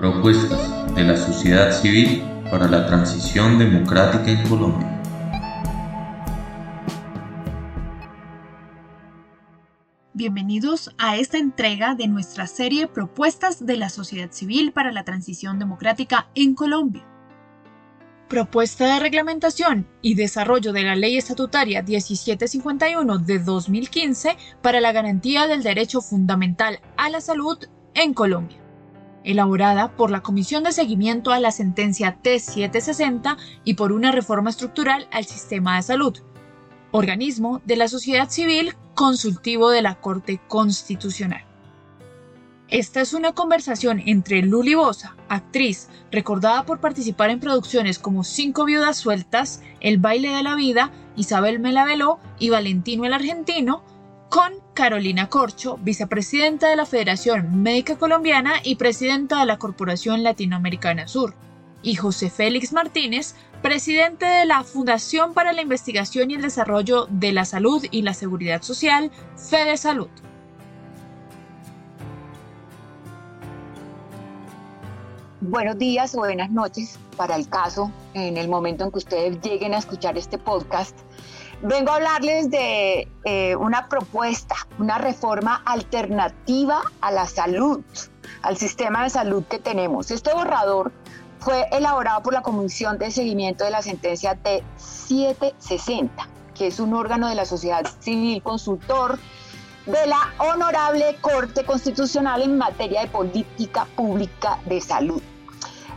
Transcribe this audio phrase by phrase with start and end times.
[0.00, 5.02] Propuestas de la sociedad civil para la transición democrática en Colombia.
[10.14, 15.58] Bienvenidos a esta entrega de nuestra serie Propuestas de la sociedad civil para la transición
[15.58, 17.06] democrática en Colombia.
[18.26, 25.46] Propuesta de reglamentación y desarrollo de la Ley Estatutaria 1751 de 2015 para la garantía
[25.46, 27.58] del derecho fundamental a la salud
[27.92, 28.69] en Colombia
[29.24, 35.08] elaborada por la Comisión de Seguimiento a la Sentencia T760 y por una reforma estructural
[35.12, 36.18] al sistema de salud,
[36.90, 41.44] organismo de la sociedad civil consultivo de la Corte Constitucional.
[42.70, 48.64] Esta es una conversación entre Luli Bosa, actriz recordada por participar en producciones como Cinco
[48.64, 53.82] viudas sueltas, El baile de la vida, Isabel Melaveló y Valentino el argentino,
[54.28, 61.08] con Carolina Corcho, vicepresidenta de la Federación Médica Colombiana y presidenta de la Corporación Latinoamericana
[61.08, 61.34] Sur,
[61.82, 67.32] y José Félix Martínez, presidente de la Fundación para la Investigación y el Desarrollo de
[67.32, 70.08] la Salud y la Seguridad Social, Fede Salud.
[75.42, 79.72] Buenos días o buenas noches para el caso, en el momento en que ustedes lleguen
[79.72, 80.98] a escuchar este podcast.
[81.62, 87.82] Vengo a hablarles de eh, una propuesta, una reforma alternativa a la salud,
[88.40, 90.10] al sistema de salud que tenemos.
[90.10, 90.90] Este borrador
[91.38, 96.08] fue elaborado por la Comisión de Seguimiento de la Sentencia T760,
[96.54, 99.18] que es un órgano de la sociedad civil consultor
[99.84, 105.20] de la Honorable Corte Constitucional en materia de política pública de salud.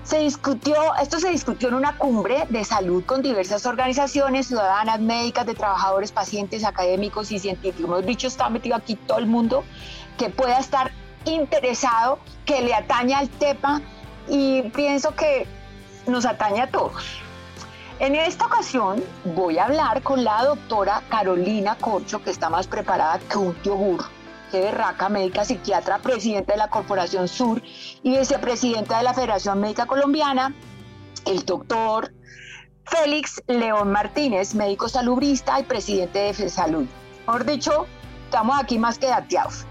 [0.04, 5.46] Se discutió, esto se discutió en una cumbre de salud con diversas organizaciones ciudadanas, médicas,
[5.46, 7.86] de trabajadores, pacientes, académicos y científicos.
[7.86, 9.64] Hemos dicho, está metido aquí todo el mundo
[10.18, 10.92] que pueda estar
[11.24, 13.81] interesado, que le atañe al tema
[14.28, 15.48] y pienso que
[16.06, 17.22] nos atañe a todos.
[18.00, 23.19] En esta ocasión voy a hablar con la doctora Carolina Corcho, que está más preparada
[23.19, 24.03] que un yogur
[24.59, 27.62] Berraca, médica psiquiatra, presidenta de la Corporación Sur
[28.03, 30.53] y vicepresidenta de la Federación Médica Colombiana,
[31.25, 32.14] el doctor
[32.86, 36.86] Félix León Martínez, médico salubrista y presidente de FESalud.
[37.25, 37.88] Por dicho,
[38.25, 39.66] estamos aquí más que dateados.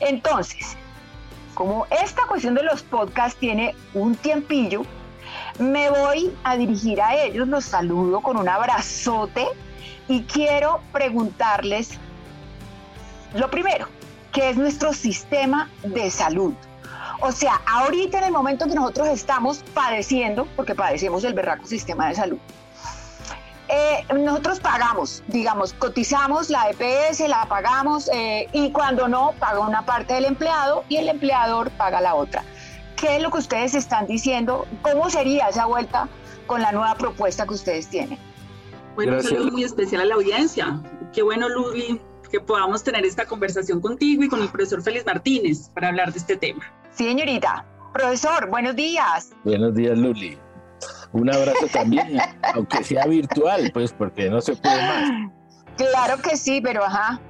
[0.00, 0.76] Entonces,
[1.54, 4.82] como esta cuestión de los podcasts tiene un tiempillo,
[5.58, 9.46] me voy a dirigir a ellos, los saludo con un abrazote
[10.08, 11.98] y quiero preguntarles
[13.34, 13.88] lo primero,
[14.32, 16.54] que es nuestro sistema de salud.
[17.20, 22.08] O sea, ahorita en el momento que nosotros estamos padeciendo, porque padecemos el berraco sistema
[22.08, 22.38] de salud,
[23.68, 29.84] eh, nosotros pagamos, digamos, cotizamos la EPS, la pagamos eh, y cuando no, paga una
[29.84, 32.44] parte del empleado y el empleador paga la otra.
[32.96, 34.66] ¿Qué es lo que ustedes están diciendo?
[34.82, 36.08] ¿Cómo sería esa vuelta
[36.46, 38.18] con la nueva propuesta que ustedes tienen?
[38.94, 40.80] Bueno, un saludo muy especial a la audiencia.
[41.12, 45.70] Qué bueno, Luli, que podamos tener esta conversación contigo y con el profesor Félix Martínez
[45.74, 46.64] para hablar de este tema.
[46.90, 47.66] Sí, señorita.
[47.92, 49.30] Profesor, buenos días.
[49.44, 50.38] Buenos días, Luli.
[51.12, 52.18] Un abrazo también,
[52.54, 55.32] aunque sea virtual, pues porque no se puede más.
[55.76, 57.20] Claro que sí, pero ajá.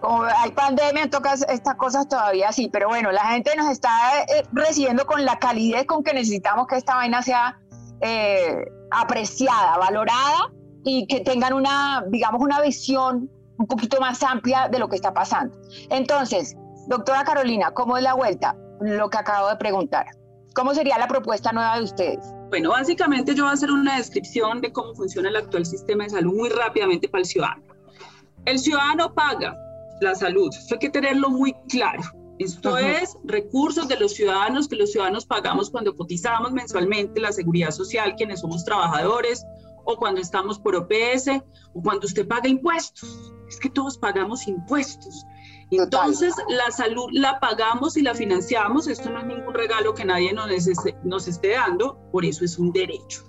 [0.00, 3.88] Como hay pandemia, toca estas cosas todavía sí, pero bueno, la gente nos está
[4.22, 7.58] eh, recibiendo con la calidez con que necesitamos que esta vaina sea
[8.00, 10.52] eh, apreciada, valorada
[10.84, 15.12] y que tengan una, digamos, una visión un poquito más amplia de lo que está
[15.12, 15.56] pasando.
[15.90, 18.56] Entonces, doctora Carolina, ¿cómo es la vuelta?
[18.80, 20.06] Lo que acabo de preguntar.
[20.54, 22.18] ¿Cómo sería la propuesta nueva de ustedes?
[22.48, 26.10] Bueno, básicamente yo voy a hacer una descripción de cómo funciona el actual sistema de
[26.10, 27.62] salud muy rápidamente para el ciudadano.
[28.46, 29.54] El ciudadano paga
[30.00, 32.02] la salud, eso hay que tenerlo muy claro.
[32.38, 37.72] Esto es recursos de los ciudadanos que los ciudadanos pagamos cuando cotizamos mensualmente la seguridad
[37.72, 39.44] social, quienes somos trabajadores,
[39.84, 41.42] o cuando estamos por OPS,
[41.74, 43.32] o cuando usted paga impuestos.
[43.48, 45.24] Es que todos pagamos impuestos.
[45.70, 48.88] Entonces, la salud la pagamos y la financiamos.
[48.88, 50.48] Esto no es ningún regalo que nadie nos,
[51.04, 53.24] nos esté dando, por eso es un derecho.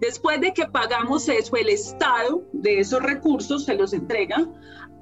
[0.00, 4.46] Después de que pagamos eso, el Estado de esos recursos se los entrega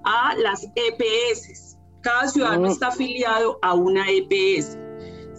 [0.04, 1.76] a las EPS.
[2.02, 4.78] Cada ciudadano está afiliado a una EPS.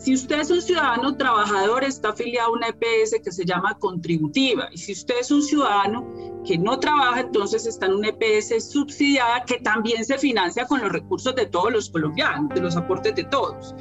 [0.03, 4.67] Si usted es un ciudadano trabajador, está afiliado a una EPS que se llama contributiva.
[4.73, 6.05] Y si usted es un ciudadano
[6.45, 10.91] que no trabaja, entonces está en una EPS subsidiada que también se financia con los
[10.91, 13.73] recursos de todos los colombianos, de los aportes de todos.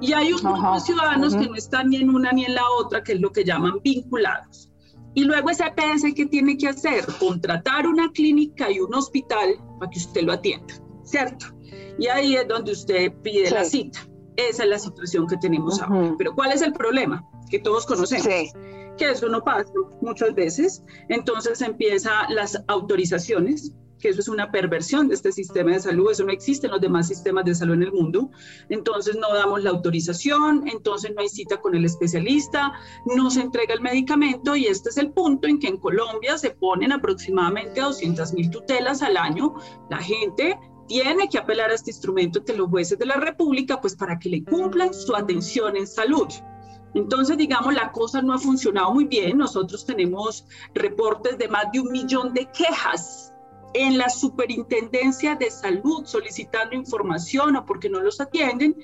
[0.00, 2.70] Y hay un grupo de ciudadanos que no están ni en una ni en la
[2.78, 4.70] otra, que es lo que llaman vinculados.
[5.14, 7.04] Y luego esa EPS, ¿qué tiene que hacer?
[7.18, 10.72] Contratar una clínica y un hospital para que usted lo atienda,
[11.02, 11.46] ¿cierto?
[11.98, 14.06] Y ahí es donde usted pide la cita.
[14.36, 16.14] Esa es la situación que tenemos ahora.
[16.18, 17.24] Pero ¿cuál es el problema?
[17.50, 18.26] Que todos conocemos.
[18.26, 19.70] Que eso no pasa
[20.00, 20.82] muchas veces.
[21.08, 26.24] Entonces empiezan las autorizaciones, que eso es una perversión de este sistema de salud, eso
[26.24, 28.30] no existe en los demás sistemas de salud en el mundo.
[28.68, 32.72] Entonces no damos la autorización, entonces no hay cita con el especialista,
[33.16, 36.50] no se entrega el medicamento y este es el punto en que en Colombia se
[36.50, 39.54] ponen aproximadamente 200 mil tutelas al año.
[39.88, 43.96] La gente tiene que apelar a este instrumento ante los jueces de la República, pues
[43.96, 46.28] para que le cumplan su atención en salud.
[46.94, 49.38] Entonces, digamos, la cosa no ha funcionado muy bien.
[49.38, 53.32] Nosotros tenemos reportes de más de un millón de quejas
[53.74, 58.76] en la superintendencia de salud solicitando información o porque no los atienden.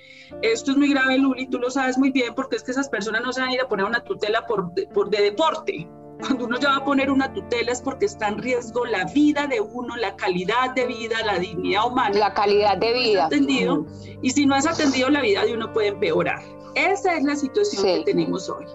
[0.42, 3.22] Esto es muy grave, Luli, tú lo sabes muy bien, porque es que esas personas
[3.22, 5.88] no se van a ir a poner una tutela por, por de deporte.
[6.20, 9.46] Cuando uno ya va a poner una tutela es porque está en riesgo la vida
[9.46, 12.18] de uno, la calidad de vida, la dignidad humana.
[12.18, 13.26] La calidad de vida.
[13.26, 13.86] atendido,
[14.22, 16.42] Y si no es atendido, la vida de uno puede empeorar.
[16.74, 18.66] Esa es la situación que tenemos hoy.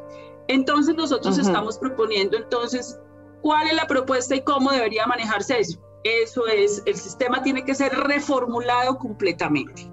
[0.47, 2.99] Entonces nosotros estamos proponiendo entonces
[3.41, 5.79] cuál es la propuesta y cómo debería manejarse eso.
[6.03, 9.89] Eso es, el sistema tiene que ser reformulado completamente.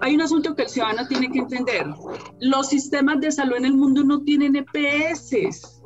[0.00, 1.86] Hay un asunto que el ciudadano tiene que entender.
[2.38, 5.77] Los sistemas de salud en el mundo no tienen EPS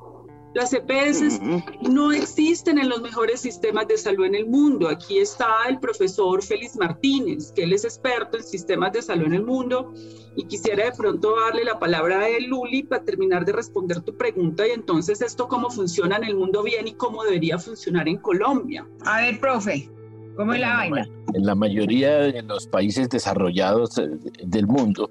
[0.55, 1.41] las EPS
[1.83, 4.89] no existen en los mejores sistemas de salud en el mundo.
[4.89, 9.35] Aquí está el profesor Félix Martínez, que él es experto en sistemas de salud en
[9.35, 9.93] el mundo.
[10.37, 14.17] Y quisiera de pronto darle la palabra a él, Luli, para terminar de responder tu
[14.17, 14.67] pregunta.
[14.67, 18.87] Y entonces, ¿esto cómo funciona en el mundo bien y cómo debería funcionar en Colombia?
[19.05, 19.91] A ver, profe,
[20.37, 21.09] ¿cómo es la vaina?
[21.35, 24.09] En la mayoría de los países desarrollados eh,
[24.45, 25.11] del mundo,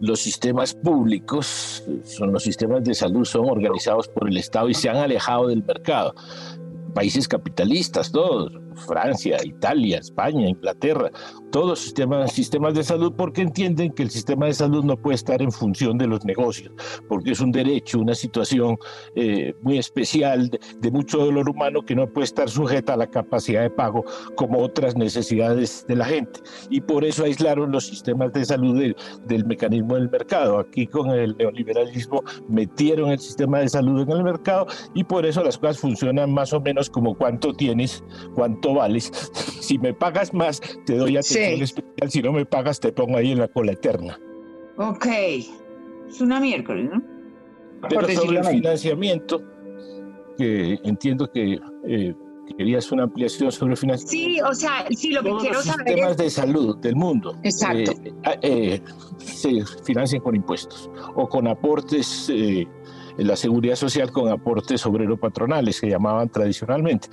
[0.00, 4.88] los sistemas públicos, son los sistemas de salud, son organizados por el Estado y se
[4.88, 6.14] han alejado del mercado.
[6.94, 8.52] Países capitalistas, todos,
[8.86, 11.10] Francia, Italia, España, Inglaterra,
[11.50, 15.40] todos sistemas, sistemas de salud porque entienden que el sistema de salud no puede estar
[15.42, 16.72] en función de los negocios,
[17.08, 18.76] porque es un derecho, una situación
[19.14, 23.62] eh, muy especial de, mucho dolor humano que no puede estar sujeta a la capacidad
[23.62, 24.04] de pago
[24.36, 26.40] como otras necesidades de la gente.
[26.70, 28.94] Y por eso aislaron los sistemas de salud
[29.26, 30.58] del mecanismo del mercado.
[30.58, 35.42] Aquí con el neoliberalismo metieron el sistema de salud en el mercado y por eso
[35.44, 38.02] las cosas funcionan más o menos como cuánto tienes,
[38.34, 39.12] cuánto vales.
[39.68, 42.10] Si me pagas más, te doy atención especial.
[42.10, 44.18] Si no me pagas, te pongo ahí en la cola eterna.
[44.76, 45.06] Ok.
[46.08, 47.02] Es una miércoles, ¿no?
[47.88, 49.42] Pero sobre el financiamiento,
[50.36, 52.14] que entiendo que eh,
[52.56, 54.34] querías una ampliación sobre el financiamiento.
[54.34, 57.92] Sí, o sea, sí, lo que quiero los saber sistemas de salud del mundo Exacto.
[58.02, 58.82] Eh, eh,
[59.18, 65.88] se financian con impuestos o con aportes en la seguridad social con aportes obrero-patronales que
[65.88, 67.08] llamaban tradicionalmente.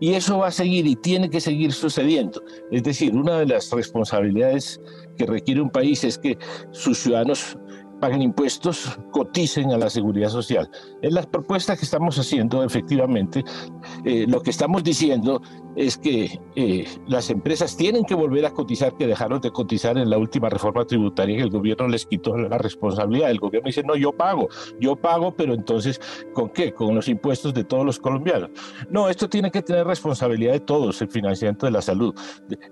[0.00, 2.42] Y eso va a seguir y tiene que seguir sucediendo.
[2.70, 4.80] Es decir, una de las responsabilidades
[5.16, 6.38] que requiere un país es que
[6.70, 7.58] sus ciudadanos
[8.00, 10.70] paguen impuestos, coticen a la seguridad social.
[11.02, 13.44] En las propuestas que estamos haciendo, efectivamente,
[14.04, 15.42] eh, lo que estamos diciendo
[15.76, 20.10] es que eh, las empresas tienen que volver a cotizar, que dejaron de cotizar en
[20.10, 23.30] la última reforma tributaria que el gobierno les quitó la responsabilidad.
[23.30, 24.48] El gobierno dice, no, yo pago,
[24.80, 26.00] yo pago, pero entonces,
[26.34, 26.72] ¿con qué?
[26.72, 28.50] Con los impuestos de todos los colombianos.
[28.90, 32.14] No, esto tiene que tener responsabilidad de todos, el financiamiento de la salud.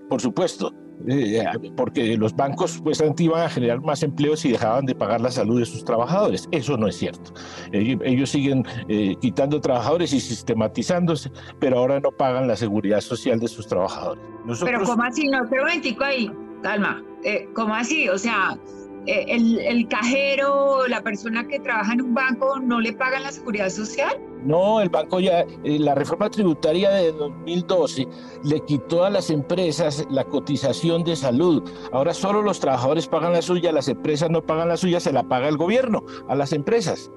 [0.08, 0.73] Por supuesto,
[1.08, 1.44] eh,
[1.76, 5.60] porque los bancos pues iban a generar más empleos y dejaban de pagar la salud
[5.60, 6.48] de sus trabajadores.
[6.50, 7.32] Eso no es cierto.
[7.72, 13.49] Ellos, siguen eh, quitando trabajadores y sistematizándose, pero ahora no pagan la seguridad social de
[13.49, 14.23] sus trabajadores.
[14.64, 15.28] Pero ¿cómo así?
[15.28, 16.30] No, pero un ahí,
[16.62, 17.02] calma.
[17.25, 18.09] Eh, ¿Cómo así?
[18.09, 18.59] O sea,
[19.06, 23.68] el, el, cajero, la persona que trabaja en un banco, no le pagan la seguridad
[23.70, 24.16] social?
[24.44, 28.06] No, el banco ya, eh, la reforma tributaria de 2012
[28.44, 31.68] le quitó a las empresas la cotización de salud.
[31.92, 35.25] Ahora solo los trabajadores pagan la suya, las empresas no pagan la suya, se la
[35.25, 37.10] paga el gobierno a las empresas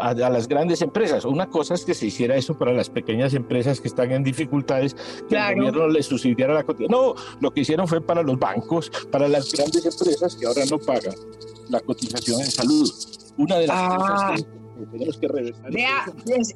[0.00, 1.24] a, las grandes empresas.
[1.24, 4.94] Una cosa es que se hiciera eso para las pequeñas empresas que están en dificultades,
[5.28, 6.90] que el gobierno les subsidiara la cotización.
[6.90, 10.78] No, lo que hicieron fue para los bancos, para las grandes empresas que ahora no
[10.78, 11.14] pagan
[11.68, 12.90] la cotización en salud.
[13.38, 13.96] Una de las ah.
[13.96, 15.72] cosas que tenemos que reversar.
[15.72, 16.04] Vea,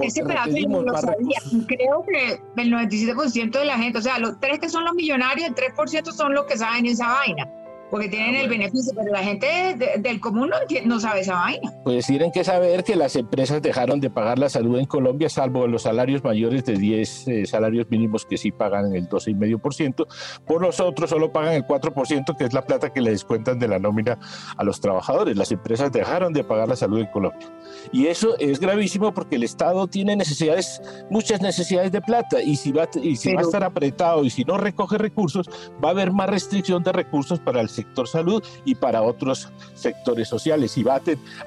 [0.00, 1.38] ese pedazo yo lo sabía.
[1.66, 5.48] Creo que el 97% de la gente, o sea, los tres que son los millonarios,
[5.48, 7.48] el 3% son los que saben esa vaina
[7.90, 10.50] porque tienen el beneficio, pero la gente del común
[10.84, 11.72] no, sabe esa vaina.
[11.84, 15.66] Pues tienen que saber que las empresas dejaron de pagar la salud en Colombia, salvo
[15.66, 20.06] los salarios mayores de 10 eh, salarios mínimos que sí pagan el 12,5%,
[20.46, 23.68] por los otros solo pagan el 4%, que es la plata que le descuentan de
[23.68, 24.18] la nómina
[24.56, 25.36] a los trabajadores.
[25.36, 27.52] Las empresas dejaron de pagar la salud en Colombia.
[27.92, 30.80] Y eso es gravísimo porque el Estado tiene necesidades,
[31.10, 34.44] muchas necesidades de plata, y si va, y si va a estar apretado y si
[34.44, 35.48] no recoge recursos,
[35.82, 40.28] va a haber más restricción de recursos para el sector salud y para otros sectores
[40.28, 40.76] sociales.
[40.78, 41.02] Y va a,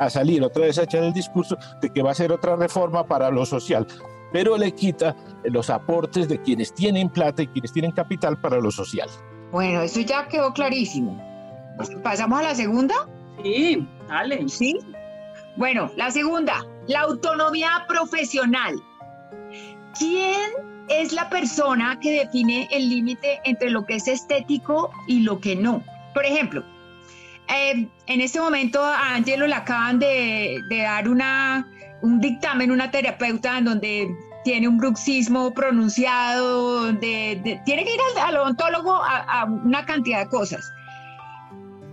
[0.06, 3.06] a salir otra vez a echar el discurso de que va a ser otra reforma
[3.06, 3.88] para lo social,
[4.32, 8.72] pero le quita los aportes de quienes tienen plata y quienes tienen capital para lo
[8.72, 9.10] social.
[9.52, 11.22] Bueno, eso ya quedó clarísimo.
[12.04, 12.96] ¿Pasamos a la segunda?
[13.44, 14.50] Sí, dale.
[14.50, 14.80] Sí.
[15.56, 18.76] Bueno, la segunda, la autonomía profesional.
[19.98, 20.52] ¿Quién
[20.90, 25.56] es la persona que define el límite entre lo que es estético y lo que
[25.56, 25.84] no?
[26.14, 26.64] Por ejemplo,
[27.48, 31.08] eh, en este momento a Angelo le acaban de, dar
[32.02, 34.08] un dictamen, una terapeuta en donde
[34.44, 40.72] tiene un bruxismo pronunciado, de, tiene que ir al, odontólogo a, una cantidad de cosas.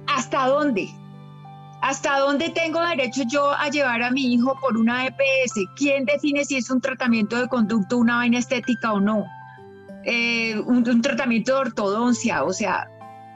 [0.09, 0.89] ¿Hasta dónde?
[1.83, 5.55] ¿Hasta dónde tengo derecho yo a llevar a mi hijo por una EPS?
[5.77, 9.25] ¿Quién define si es un tratamiento de conducto, una vaina estética o no?
[10.05, 12.89] Eh, un, tratamiento de ortodoncia, o sea,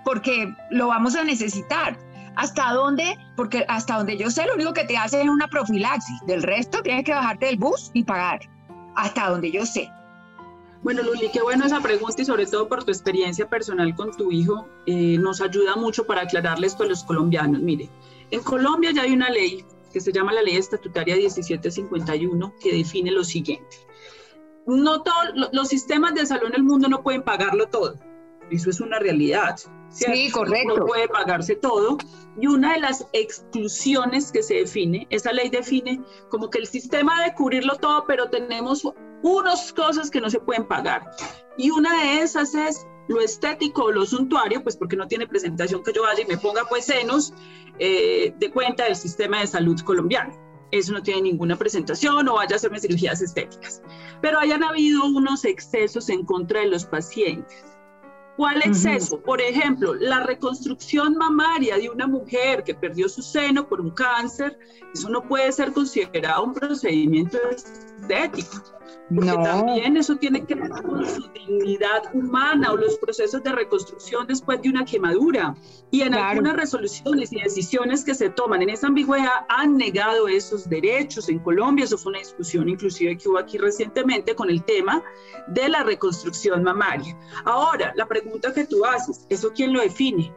[0.04, 1.98] porque lo vamos a necesitar.
[2.36, 3.16] ¿Hasta dónde?
[3.36, 6.20] Porque hasta donde yo sé, lo único que te hace es una profilaxis.
[6.26, 8.40] Del resto, tienes que bajarte del bus y pagar.
[8.96, 9.90] Hasta donde yo sé.
[10.82, 14.30] Bueno, Luli, qué bueno esa pregunta y sobre todo por tu experiencia personal con tu
[14.30, 17.62] hijo, eh, nos ayuda mucho para aclararle esto a los colombianos.
[17.62, 17.88] Mire,
[18.30, 23.12] en Colombia ya hay una ley que se llama la Ley Estatutaria 1751 que define
[23.12, 23.78] lo siguiente.
[24.66, 27.98] No todos los sistemas de salud en el mundo no pueden pagarlo todo.
[28.50, 29.56] Eso es una realidad.
[29.94, 30.78] Sí, correcto.
[30.78, 31.98] No puede pagarse todo.
[32.40, 37.20] Y una de las exclusiones que se define, esa ley define como que el sistema
[37.20, 38.84] debe cubrirlo todo, pero tenemos
[39.22, 41.02] unas cosas que no se pueden pagar.
[41.56, 45.82] Y una de esas es lo estético o lo suntuario, pues porque no tiene presentación
[45.84, 47.32] que yo vaya y me ponga pues senos
[47.78, 50.34] eh, de cuenta del sistema de salud colombiano.
[50.72, 53.80] Eso no tiene ninguna presentación o vaya a hacerme cirugías estéticas.
[54.20, 57.73] Pero hayan habido unos excesos en contra de los pacientes
[58.36, 59.20] ¿Cuál exceso?
[59.20, 64.58] Por ejemplo, la reconstrucción mamaria de una mujer que perdió su seno por un cáncer,
[64.92, 68.74] eso no puede ser considerado un procedimiento estético.
[69.08, 74.26] Porque también eso tiene que ver con su dignidad humana o los procesos de reconstrucción
[74.26, 75.54] después de una quemadura.
[75.90, 80.68] Y en algunas resoluciones y decisiones que se toman en esa ambigüedad han negado esos
[80.68, 81.28] derechos.
[81.28, 85.02] En Colombia eso fue una discusión inclusive que hubo aquí recientemente con el tema
[85.48, 87.16] de la reconstrucción mamaria.
[87.44, 90.32] Ahora, la pregunta que tú haces, ¿eso quién lo define?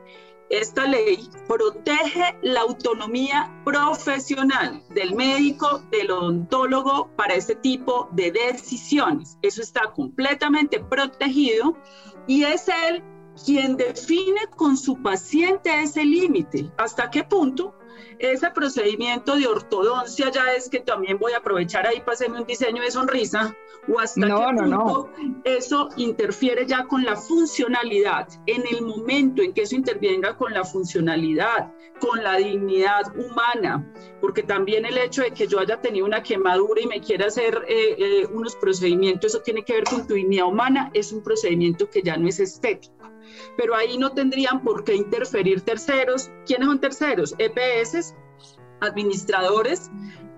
[0.50, 9.38] Esta ley protege la autonomía profesional del médico, del odontólogo para este tipo de decisiones.
[9.42, 11.78] Eso está completamente protegido
[12.28, 13.04] y es él
[13.46, 16.72] quien define con su paciente ese límite.
[16.78, 17.76] ¿Hasta qué punto?
[18.20, 22.48] Ese procedimiento de ortodoncia ya es que también voy a aprovechar ahí para hacerme un
[22.48, 23.56] diseño de sonrisa
[23.88, 25.10] o hasta qué punto
[25.44, 28.28] eso interfiere ya con la funcionalidad.
[28.46, 33.86] En el momento en que eso intervenga con la funcionalidad, con la dignidad humana,
[34.20, 37.66] porque también el hecho de que yo haya tenido una quemadura y me quiera hacer
[37.68, 41.90] eh, eh, unos procedimientos, eso tiene que ver con tu dignidad humana, es un procedimiento
[41.90, 42.98] que ya no es estético
[43.58, 46.30] pero ahí no tendrían por qué interferir terceros.
[46.46, 47.36] ¿Quiénes son terceros?
[47.38, 48.07] EPS,
[48.82, 49.90] administradores.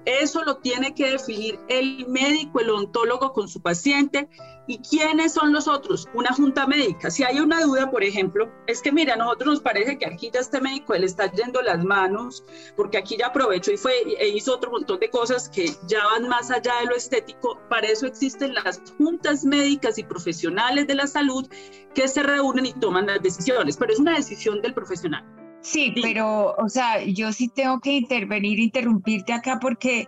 [0.05, 4.29] Eso lo tiene que definir el médico, el ontólogo con su paciente.
[4.65, 6.07] ¿Y quiénes son los otros?
[6.13, 7.09] Una junta médica.
[7.09, 10.29] Si hay una duda, por ejemplo, es que mira, a nosotros nos parece que aquí
[10.31, 12.43] ya este médico le está yendo las manos,
[12.75, 16.27] porque aquí ya aprovechó y fue e hizo otro montón de cosas que ya van
[16.27, 17.59] más allá de lo estético.
[17.67, 21.47] Para eso existen las juntas médicas y profesionales de la salud
[21.95, 25.38] que se reúnen y toman las decisiones, pero es una decisión del profesional.
[25.61, 30.07] Sí, pero, o sea, yo sí tengo que intervenir, interrumpirte acá porque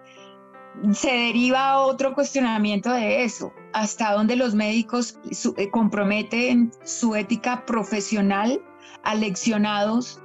[0.93, 3.53] se deriva otro cuestionamiento de eso.
[3.73, 5.19] ¿Hasta dónde los médicos
[5.57, 8.61] eh, comprometen su ética profesional
[9.03, 10.21] aleccionados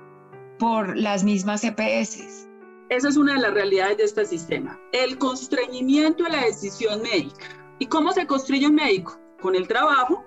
[0.58, 2.46] por las mismas EPS?
[2.88, 4.80] Esa es una de las realidades de este sistema.
[4.92, 7.46] El constreñimiento de la decisión médica.
[7.78, 9.18] ¿Y cómo se construye un médico?
[9.42, 10.24] Con el trabajo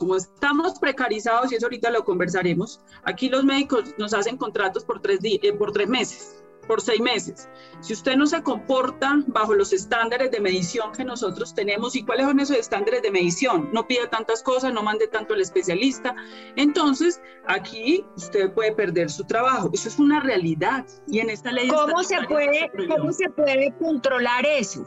[0.00, 5.00] como estamos precarizados, y eso ahorita lo conversaremos, aquí los médicos nos hacen contratos por
[5.02, 7.50] tres, eh, por tres meses, por seis meses.
[7.80, 12.26] Si usted no se comporta bajo los estándares de medición que nosotros tenemos, ¿y cuáles
[12.26, 13.68] son esos estándares de medición?
[13.74, 16.16] No pida tantas cosas, no mande tanto al especialista.
[16.56, 19.68] Entonces, aquí usted puede perder su trabajo.
[19.74, 20.86] Eso es una realidad.
[21.08, 21.68] Y en esta ley...
[21.68, 24.82] ¿Cómo, se puede, ¿cómo se puede controlar eso?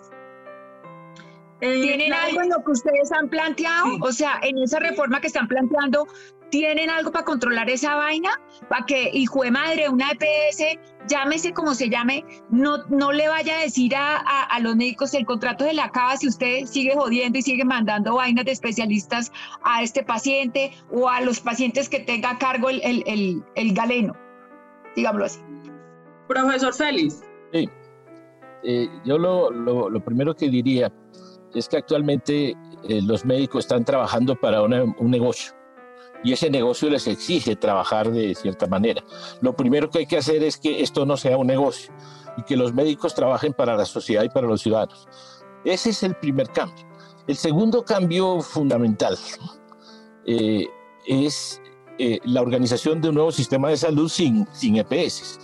[1.64, 3.98] Eh, ¿Tienen algo en lo que ustedes han planteado?
[4.02, 6.08] O sea, en esa reforma que están planteando,
[6.54, 8.30] ¿Tienen algo para controlar esa vaina?
[8.70, 10.78] Para que, hijo de madre, una EPS,
[11.08, 15.26] llámese como se llame, no, no le vaya a decir a, a, los médicos el
[15.26, 19.32] contrato se le acaba si usted sigue jodiendo y sigue mandando vainas de especialistas
[19.64, 24.16] a este paciente o a los pacientes que tenga a cargo el, el, el, galeno,
[24.96, 25.40] digámoslo así.
[26.28, 27.24] Profesor Félix.
[27.52, 27.68] Sí,
[28.62, 30.94] eh, yo lo, lo, lo, primero que diría
[31.54, 32.56] es que actualmente
[32.88, 35.54] eh, los médicos están trabajando para un negocio
[36.24, 39.04] y ese negocio les exige trabajar de cierta manera.
[39.42, 41.94] Lo primero que hay que hacer es que esto no sea un negocio
[42.38, 45.08] y que los médicos trabajen para la sociedad y para los ciudadanos.
[45.66, 46.86] Ese es el primer cambio.
[47.28, 49.18] El segundo cambio fundamental
[50.26, 50.66] eh,
[51.06, 51.62] es
[52.00, 55.40] eh, la organización de un nuevo sistema de salud sin, sin EPS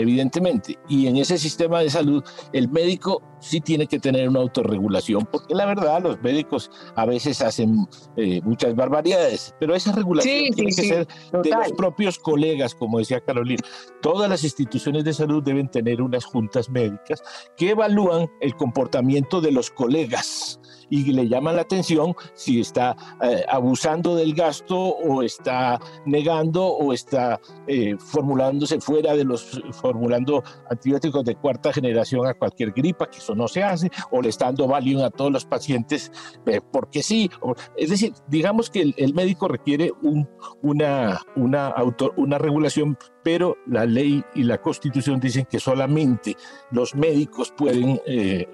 [0.00, 0.78] evidentemente.
[0.88, 5.54] Y en ese sistema de salud, el médico sí tiene que tener una autorregulación, porque
[5.54, 10.82] la verdad los médicos a veces hacen eh, muchas barbaridades, pero esa regulación tiene que
[10.82, 13.62] ser de los propios colegas, como decía Carolina.
[14.02, 17.22] Todas las instituciones de salud deben tener unas juntas médicas
[17.56, 23.44] que evalúan el comportamiento de los colegas y le llaman la atención si está eh,
[23.48, 31.24] abusando del gasto o está negando o está eh, formulándose fuera de los, formulando antibióticos
[31.24, 34.66] de cuarta generación a cualquier gripa, que eso no se hace, o le está dando
[34.66, 36.10] Valium a todos los pacientes
[36.46, 37.30] eh, porque sí.
[37.76, 40.28] es decir, digamos que el, médico requiere un,
[40.62, 46.36] una, una, auto, una regulación pero la ley y la constitución dicen que solamente
[46.70, 48.00] los médicos pueden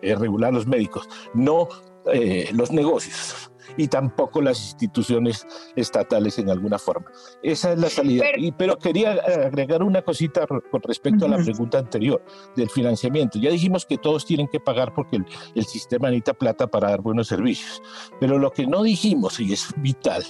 [0.03, 1.69] regular los médicos, no
[2.13, 7.07] eh, los negocios y tampoco las instituciones estatales en alguna forma.
[7.43, 8.25] Esa es la salida.
[8.25, 13.39] Pero, y, pero quería agregar una cosita con respecto a la pregunta anterior del financiamiento.
[13.39, 17.03] Ya dijimos que todos tienen que pagar porque el, el sistema necesita plata para dar
[17.03, 17.83] buenos servicios.
[18.21, 20.25] Pero lo que no dijimos, y es vital,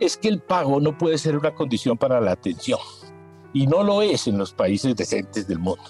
[0.00, 2.80] es que el pago no puede ser una condición para la atención.
[3.52, 5.82] Y no lo es en los países decentes del mundo.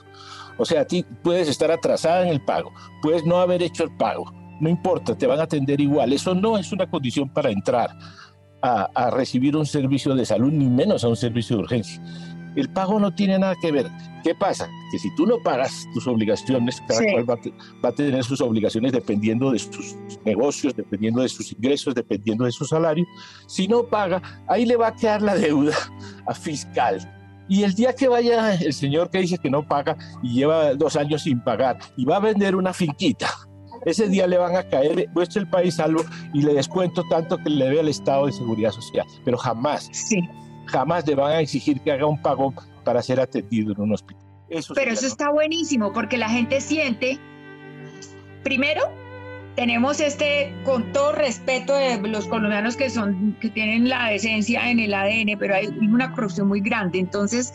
[0.56, 2.70] O sea, a ti puedes estar atrasada en el pago,
[3.00, 4.30] puedes no haber hecho el pago,
[4.60, 6.12] no importa, te van a atender igual.
[6.12, 7.96] Eso no es una condición para entrar
[8.62, 12.02] a, recibir un servicio de salud, ni menos a un servicio de urgencia.
[12.56, 13.86] El pago no tiene nada que ver.
[14.24, 14.68] ¿Qué pasa?
[14.90, 17.38] Que si tú no pagas tus obligaciones, cada cual va,
[17.82, 22.52] va, a tener sus obligaciones dependiendo de sus negocios, dependiendo de sus ingresos, dependiendo de
[22.52, 23.06] su salario.
[23.46, 25.74] Si no paga, ahí le va a quedar la deuda
[26.26, 26.98] a fiscal.
[27.48, 30.94] Y el día que vaya el señor que dice que no paga y lleva dos
[30.96, 33.28] años sin pagar y va a vender una finquita,
[33.84, 37.50] ese día le van a caer, vuestro el país salvo y le descuento tanto que
[37.50, 40.20] le dé al Estado de Seguridad Social, pero jamás, sí.
[40.66, 44.22] jamás le van a exigir que haga un pago para ser atendido en un hospital.
[44.74, 47.18] pero eso está buenísimo porque la gente siente,
[48.42, 48.82] primero,
[49.56, 54.80] tenemos este, con todo respeto de los colombianos que son, que tienen la decencia en
[54.80, 56.98] el ADN, pero hay una corrupción muy grande.
[56.98, 57.52] Entonces,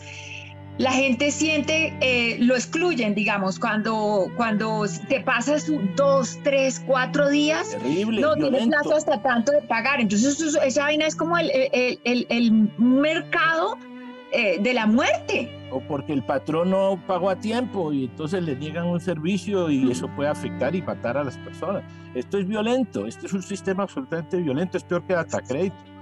[0.77, 7.71] la gente siente, eh, lo excluyen, digamos, cuando, cuando te pasas dos, tres, cuatro días,
[7.71, 10.01] Terrible, no tienes plazo hasta tanto de pagar.
[10.01, 13.77] Entonces, esa vaina es como el, el, el, mercado
[14.33, 15.49] eh, de la muerte.
[15.71, 19.89] O porque el patrón no pagó a tiempo y entonces le niegan un servicio y
[19.89, 21.83] eso puede afectar y matar a las personas.
[22.13, 25.94] Esto es violento, este es un sistema absolutamente violento, es peor que data crédito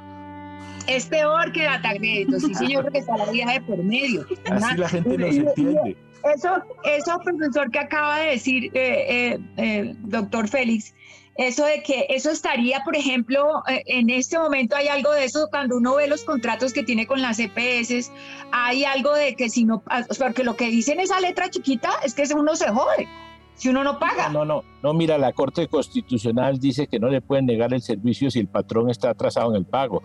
[0.87, 4.25] es peor que data crédito, sí señor, porque está la vida de por medio.
[4.51, 5.97] Así la gente no se entiende.
[6.35, 10.93] Eso, eso, profesor, que acaba de decir eh, eh, eh, doctor Félix,
[11.35, 15.77] eso de que eso estaría, por ejemplo, en este momento hay algo de eso cuando
[15.77, 18.11] uno ve los contratos que tiene con las EPS,
[18.51, 19.83] hay algo de que si no,
[20.19, 23.07] porque lo que dicen esa letra chiquita es que uno se jode
[23.55, 24.29] si uno no paga.
[24.29, 28.31] No, no, no, mira, la Corte Constitucional dice que no le pueden negar el servicio
[28.31, 30.01] si el patrón está atrasado en el pago.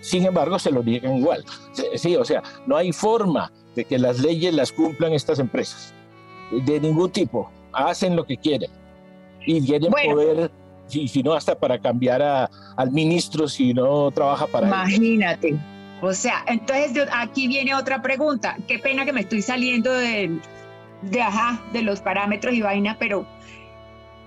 [0.00, 1.44] Sin embargo, se lo niegan igual.
[1.94, 5.92] Sí, o sea, no hay forma de que las leyes las cumplan estas empresas.
[6.50, 7.50] De ningún tipo.
[7.72, 8.70] Hacen lo que quieren.
[9.46, 10.50] Y tienen poder,
[10.86, 15.56] si, si, no, hasta para cambiar a, al ministro si no trabaja para Imagínate.
[16.00, 18.56] O sea, entonces aquí viene otra pregunta.
[18.68, 20.38] Qué pena que me estoy saliendo de,
[21.10, 23.26] de ajá, de los parámetros y vaina, pero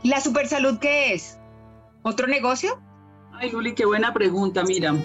[0.04, 1.40] ¿la supersalud qué es?
[2.04, 2.80] ¿Otro negocio?
[3.34, 4.64] Ay, Luli, qué buena pregunta.
[4.64, 4.96] Mira,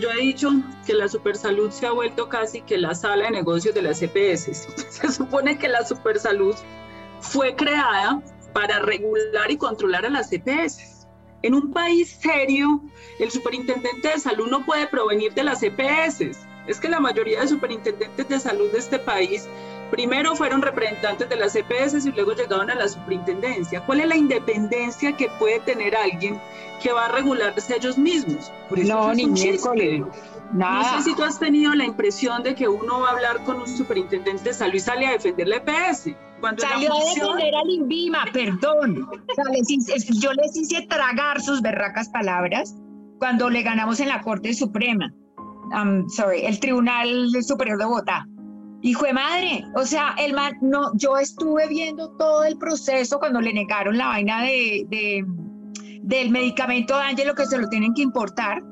[0.00, 0.50] yo he dicho
[0.86, 4.66] que la supersalud se ha vuelto casi que la sala de negocios de las EPS.
[4.90, 6.54] Se supone que la supersalud
[7.20, 8.22] fue creada
[8.52, 11.06] para regular y controlar a las EPS.
[11.42, 12.82] En un país serio,
[13.18, 16.38] el superintendente de salud no puede provenir de las EPS.
[16.66, 19.46] Es que la mayoría de superintendentes de salud de este país
[19.94, 23.80] Primero fueron representantes de las EPS y luego llegaron a la superintendencia.
[23.86, 26.40] ¿Cuál es la independencia que puede tener alguien
[26.82, 28.50] que va a regularse ellos mismos?
[28.68, 29.26] Por eso no, ni
[30.52, 30.96] Nada.
[30.96, 33.60] No sé si tú has tenido la impresión de que uno va a hablar con
[33.60, 36.10] un superintendente de salud y sale a defender la EPS.
[36.40, 39.08] Cuando Salió a defender al INVIMA, perdón.
[40.20, 42.74] yo les hice tragar sus berracas palabras
[43.20, 45.14] cuando le ganamos en la Corte Suprema.
[45.72, 48.26] Um, sorry, el Tribunal Superior de Bogotá.
[48.86, 53.40] Hijo de madre, o sea, el man, no, yo estuve viendo todo el proceso cuando
[53.40, 55.24] le negaron la vaina de, de
[56.02, 58.62] del medicamento de Ángelo que se lo tienen que importar,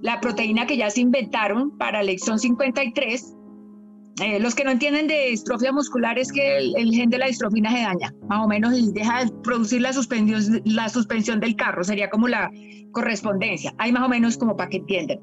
[0.00, 3.34] la proteína que ya se inventaron para el exón 53.
[4.22, 7.70] Eh, los que no entienden de distrofia muscular es que el, gen de la distrofina
[7.70, 11.84] se daña, más o menos, y deja de producir la suspensión, la suspensión del carro,
[11.84, 12.50] sería como la
[12.92, 13.74] correspondencia.
[13.76, 15.18] Hay más o menos como para que entiendan.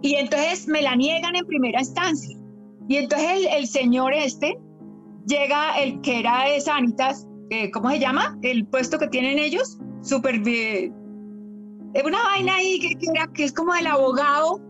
[0.00, 2.38] Y entonces me la niegan en primera instancia.
[2.88, 4.56] Y entonces el, señor este
[5.26, 8.38] llega, el que era de Sanitas, eh, ¿cómo se llama?
[8.42, 10.42] El puesto que tienen ellos, súper...
[10.46, 12.94] Es una vaina ahí que,
[13.32, 14.60] que, es como el abogado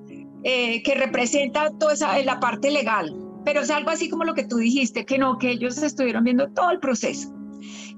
[0.45, 4.45] eh, que representa toda esa, la parte legal, pero es algo así como lo que
[4.45, 7.35] tú dijiste, que no, que ellos estuvieron viendo todo el proceso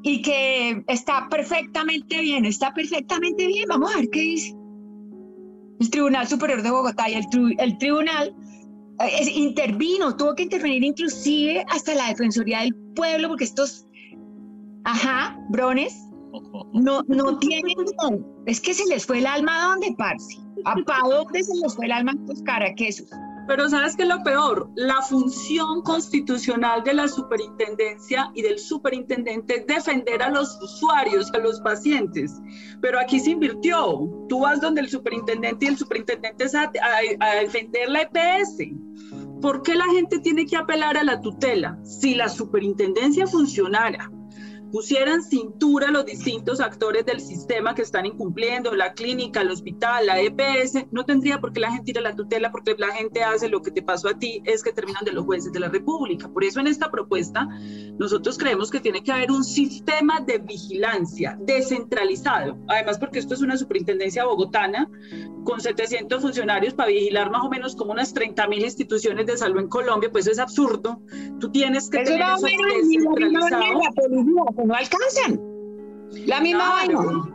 [0.02, 3.66] y que está perfectamente bien, está perfectamente bien.
[3.68, 4.54] Vamos a ver qué dice.
[5.80, 8.34] El Tribunal Superior de Bogotá y el Tribunal
[9.34, 13.86] intervino, tuvo que intervenir inclusive hasta la Defensoría del Pueblo, porque estos,
[14.84, 15.94] ajá, brones,
[16.72, 17.74] no, no tienen,
[18.46, 21.74] es que se les fue el alma a dónde, parce, a pa dónde se les
[21.74, 23.08] fue el alma a estos caraquesos.
[23.48, 24.70] Pero ¿sabes qué es lo peor?
[24.76, 31.38] La función constitucional de la superintendencia y del superintendente es defender a los usuarios, a
[31.38, 32.30] los pacientes.
[32.82, 34.06] Pero aquí se invirtió.
[34.28, 36.70] Tú vas donde el superintendente y el superintendente es a,
[37.20, 38.58] a defender la EPS.
[39.40, 41.78] ¿Por qué la gente tiene que apelar a la tutela?
[41.84, 44.10] Si la superintendencia funcionara,
[44.70, 50.20] pusieran cintura los distintos actores del sistema que están incumpliendo, la clínica, el hospital, la
[50.20, 53.48] EPS, no tendría por qué la gente ir a la tutela porque la gente hace
[53.48, 56.28] lo que te pasó a ti, es que terminan de los jueces de la República.
[56.28, 57.48] Por eso en esta propuesta
[57.98, 63.42] nosotros creemos que tiene que haber un sistema de vigilancia descentralizado, además porque esto es
[63.42, 64.88] una superintendencia bogotana
[65.48, 69.60] con 700 funcionarios para vigilar más o menos como unas 30 mil instituciones de salud
[69.60, 71.00] en Colombia, pues eso es absurdo.
[71.40, 73.80] Tú tienes que tener eso descentralizado
[74.66, 75.40] no alcanzan.
[76.26, 77.34] La misma vaina.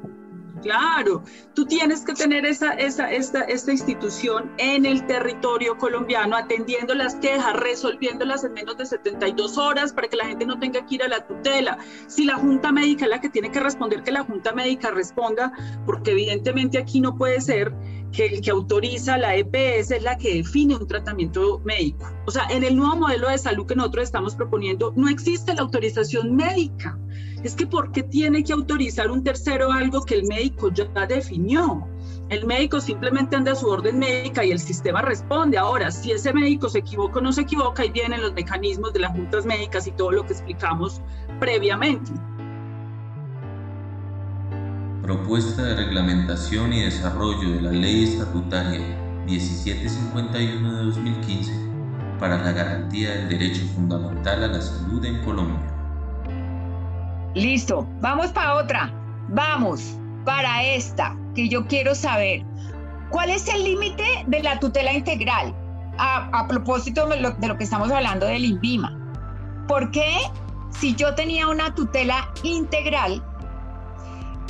[0.62, 1.24] Claro,
[1.56, 7.16] tú tienes que tener esa, esa, esta, esta institución en el territorio colombiano, atendiendo las
[7.16, 11.04] quejas, resolviéndolas en menos de 72 horas para que la gente no tenga que ir
[11.04, 11.80] a la tutela.
[12.08, 15.52] Si la Junta Médica es la que tiene que responder, que la Junta Médica responda,
[15.86, 17.74] porque evidentemente aquí no puede ser
[18.14, 22.06] que el que autoriza la EPS es la que define un tratamiento médico.
[22.28, 25.64] O sea, en el nuevo modelo de salud que nosotros estamos proponiendo, no existe la
[25.64, 26.98] autorización médica.
[27.44, 31.86] Es que ¿por qué tiene que autorizar un tercero algo que el médico ya definió?
[32.30, 35.58] El médico simplemente anda a su orden médica y el sistema responde.
[35.58, 39.00] Ahora, si ese médico se equivoca o no se equivoca, ahí vienen los mecanismos de
[39.00, 41.02] las juntas médicas y todo lo que explicamos
[41.40, 42.12] previamente.
[45.04, 48.80] Propuesta de reglamentación y desarrollo de la Ley Estatutaria
[49.26, 51.52] 1751 de 2015
[52.18, 55.60] para la garantía del derecho fundamental a la salud en Colombia.
[57.36, 58.94] Listo, vamos para otra.
[59.28, 62.46] Vamos para esta que yo quiero saber.
[63.10, 65.54] ¿Cuál es el límite de la tutela integral?
[65.98, 68.98] A, propósito de lo, de lo que estamos hablando del INVIMA.
[69.68, 70.16] ¿Por qué
[70.72, 73.22] si yo tenía una tutela integral,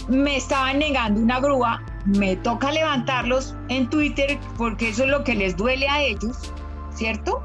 [0.07, 5.35] me estaban negando una grúa, me toca levantarlos en Twitter porque eso es lo que
[5.35, 6.51] les duele a ellos,
[6.93, 7.43] ¿cierto?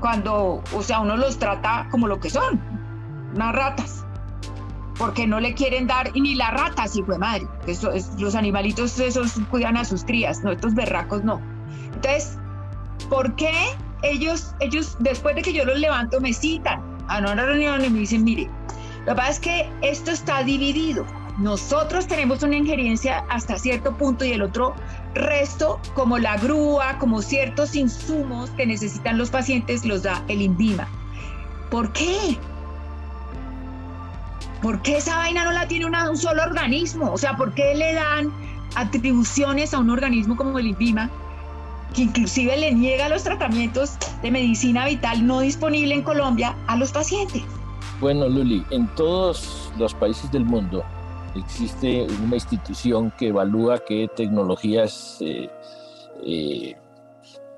[0.00, 2.60] Cuando, o sea, uno los trata como lo que son,
[3.34, 4.06] unas ratas,
[4.96, 9.38] porque no le quieren dar, ni las ratas, hijo de madre, eso, los animalitos esos
[9.50, 11.40] cuidan a sus crías, no, estos berracos no.
[11.94, 12.38] Entonces,
[13.10, 13.52] ¿por qué
[14.02, 17.98] ellos, ellos, después de que yo los levanto, me citan a una reunión y me
[18.00, 18.48] dicen, mire,
[19.00, 21.04] lo que pasa es que esto está dividido
[21.40, 24.74] nosotros tenemos una injerencia hasta cierto punto y el otro
[25.14, 30.86] resto, como la grúa, como ciertos insumos que necesitan los pacientes, los da el INVIMA.
[31.70, 32.36] ¿Por qué?
[34.60, 37.10] ¿Por qué esa vaina no la tiene un solo organismo?
[37.10, 38.30] O sea, ¿por qué le dan
[38.74, 41.08] atribuciones a un organismo como el INVIMA,
[41.94, 46.92] que inclusive le niega los tratamientos de medicina vital no disponible en Colombia a los
[46.92, 47.44] pacientes?
[47.98, 50.84] Bueno, Luli, en todos los países del mundo,
[51.34, 55.48] existe una institución que evalúa qué tecnologías eh,
[56.24, 56.76] eh,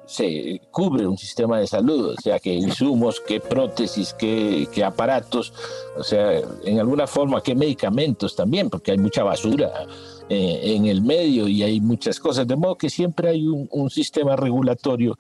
[0.06, 5.54] se cubre un sistema de salud, o sea, qué insumos, qué prótesis, qué, qué, aparatos,
[5.96, 9.86] o sea, en alguna forma, qué medicamentos también, porque hay mucha basura
[10.34, 14.34] eh, en el medio y hay muchas cosas, de modo que siempre hay un, sistema
[14.34, 15.18] regulatorio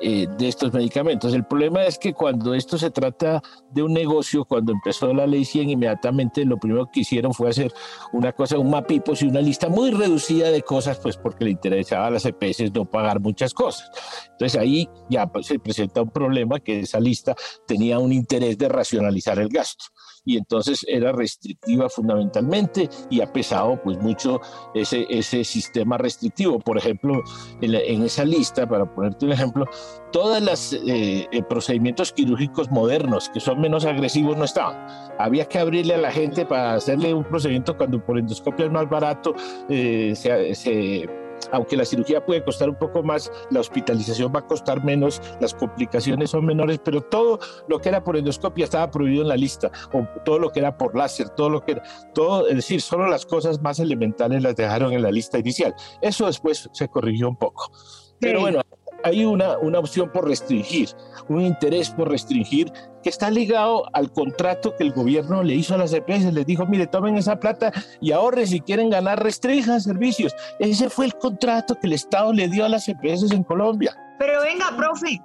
[0.00, 1.34] eh, de estos medicamentos.
[1.34, 5.44] El problema es que cuando esto se trata de un negocio, cuando empezó la ley
[5.44, 7.70] 100, inmediatamente lo primero que hicieron fue hacer
[8.14, 12.06] una cosa, un mapipos y una lista muy reducida de cosas, pues porque le interesaba
[12.06, 13.90] a las EPS no pagar muchas cosas.
[14.30, 18.70] Entonces ahí ya pues, se presenta un problema que esa lista tenía un interés de
[18.70, 19.84] racionalizar el gasto
[20.26, 24.40] y entonces era restrictiva fundamentalmente y ha pesado pues mucho
[24.74, 26.58] ese, ese sistema restrictivo.
[26.58, 27.22] Por ejemplo,
[27.62, 29.66] en, esa lista, para ponerte un ejemplo,
[30.12, 34.76] todos los eh, eh, procedimientos quirúrgicos modernos que son menos agresivos no estaban.
[35.18, 38.90] Había que abrirle a la gente para hacerle un procedimiento cuando por endoscopia es más
[38.90, 39.34] barato,
[39.68, 41.08] eh, se
[41.52, 45.54] aunque la cirugía puede costar un poco más, la hospitalización va a costar menos, las
[45.54, 49.70] complicaciones son menores, pero todo lo que era por endoscopia estaba prohibido en la lista,
[49.92, 51.82] o todo lo que era por láser, todo lo que era,
[52.14, 55.74] todo, es decir, solo las cosas más elementales las dejaron en la lista inicial.
[56.00, 57.70] Eso después se corrigió un poco.
[58.18, 58.62] Pero bueno,
[59.06, 60.88] hay una, una opción por restringir,
[61.28, 62.72] un interés por restringir
[63.04, 66.32] que está ligado al contrato que el gobierno le hizo a las EPS.
[66.32, 70.34] Les dijo, mire, tomen esa plata y ahorren si quieren ganar, restrinjan servicios.
[70.58, 73.96] Ese fue el contrato que el Estado le dio a las EPS en Colombia.
[74.18, 75.22] Pero venga, profe,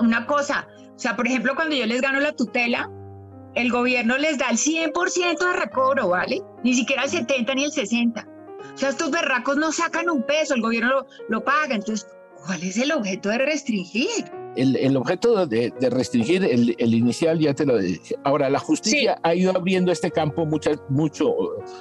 [0.00, 2.90] una cosa, o sea, por ejemplo, cuando yo les gano la tutela,
[3.54, 6.42] el gobierno les da el 100% de recobro, ¿vale?
[6.64, 8.26] Ni siquiera el 70 ni el 60.
[8.74, 11.76] O sea, estos berracos no sacan un peso, el gobierno lo, lo paga.
[11.76, 12.08] Entonces,
[12.46, 14.30] ¿Cuál es el objeto de restringir?
[14.56, 18.14] El, el objeto de, de restringir, el, el, inicial ya te lo dije.
[18.22, 21.34] Ahora, la justicia ha ido abriendo este campo mucho, mucho.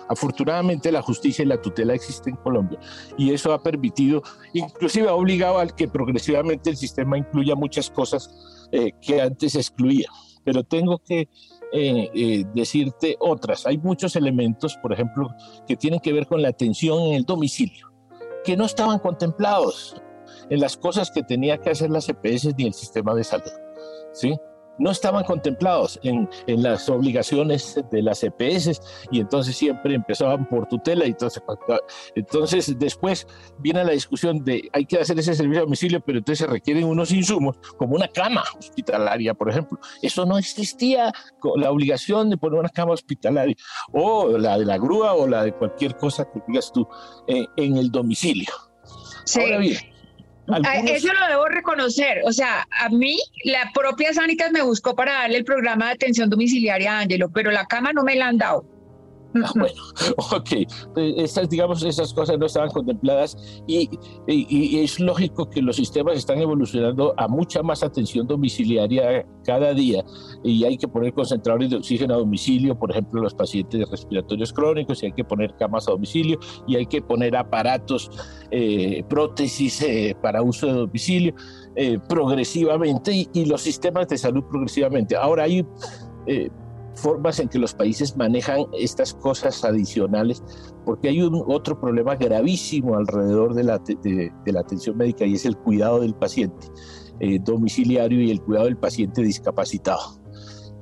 [0.09, 2.79] Afortunadamente, la justicia y la tutela existen en Colombia
[3.17, 4.23] y eso ha permitido,
[4.53, 8.29] inclusive ha obligado al que progresivamente el sistema incluya muchas cosas
[8.71, 10.07] eh, que antes excluía.
[10.45, 11.27] Pero tengo que
[11.73, 13.67] eh, eh, decirte otras.
[13.67, 15.29] Hay muchos elementos, por ejemplo,
[15.67, 17.91] que tienen que ver con la atención en el domicilio,
[18.43, 20.01] que no estaban contemplados
[20.49, 23.51] en las cosas que tenía que hacer las EPS ni el sistema de salud.
[24.13, 24.35] ¿sí?
[24.79, 30.67] No estaban contemplados en, en las obligaciones de las EPS y entonces siempre empezaban por
[30.67, 31.05] tutela.
[31.05, 31.43] Y entonces,
[32.15, 33.27] entonces después
[33.59, 36.85] viene la discusión de hay que hacer ese servicio a domicilio, pero entonces se requieren
[36.85, 39.77] unos insumos como una cama hospitalaria, por ejemplo.
[40.01, 41.13] Eso no existía,
[41.55, 43.55] la obligación de poner una cama hospitalaria
[43.91, 46.87] o la de la grúa o la de cualquier cosa que digas tú
[47.27, 48.49] eh, en el domicilio.
[49.25, 49.39] Sí.
[49.39, 49.92] Ahora bien,
[50.85, 52.21] eso lo debo reconocer.
[52.25, 56.29] O sea, a mí la propia Sanitas me buscó para darle el programa de atención
[56.29, 58.65] domiciliaria a Ángelo, pero la cama no me la han dado.
[59.35, 59.81] Ah, bueno,
[60.17, 60.67] ok.
[61.17, 63.89] Estas, digamos, esas cosas no estaban contempladas y,
[64.27, 70.03] es lógico que los sistemas están evolucionando a mucha más atención domiciliaria cada día
[70.43, 75.01] y hay que poner concentradores de oxígeno a domicilio, por ejemplo, los pacientes respiratorios crónicos,
[75.01, 78.11] y hay que poner camas a domicilio y hay que poner aparatos,
[78.51, 81.33] eh, prótesis eh, para uso de domicilio
[81.75, 85.15] eh, progresivamente y, los sistemas de salud progresivamente.
[85.15, 85.65] Ahora hay
[86.95, 90.43] formas en que los países manejan estas cosas adicionales,
[90.85, 95.45] porque hay un otro problema gravísimo alrededor de la, de, la atención médica y es
[95.45, 96.67] el cuidado del paciente
[97.19, 100.21] eh, domiciliario y el cuidado del paciente discapacitado.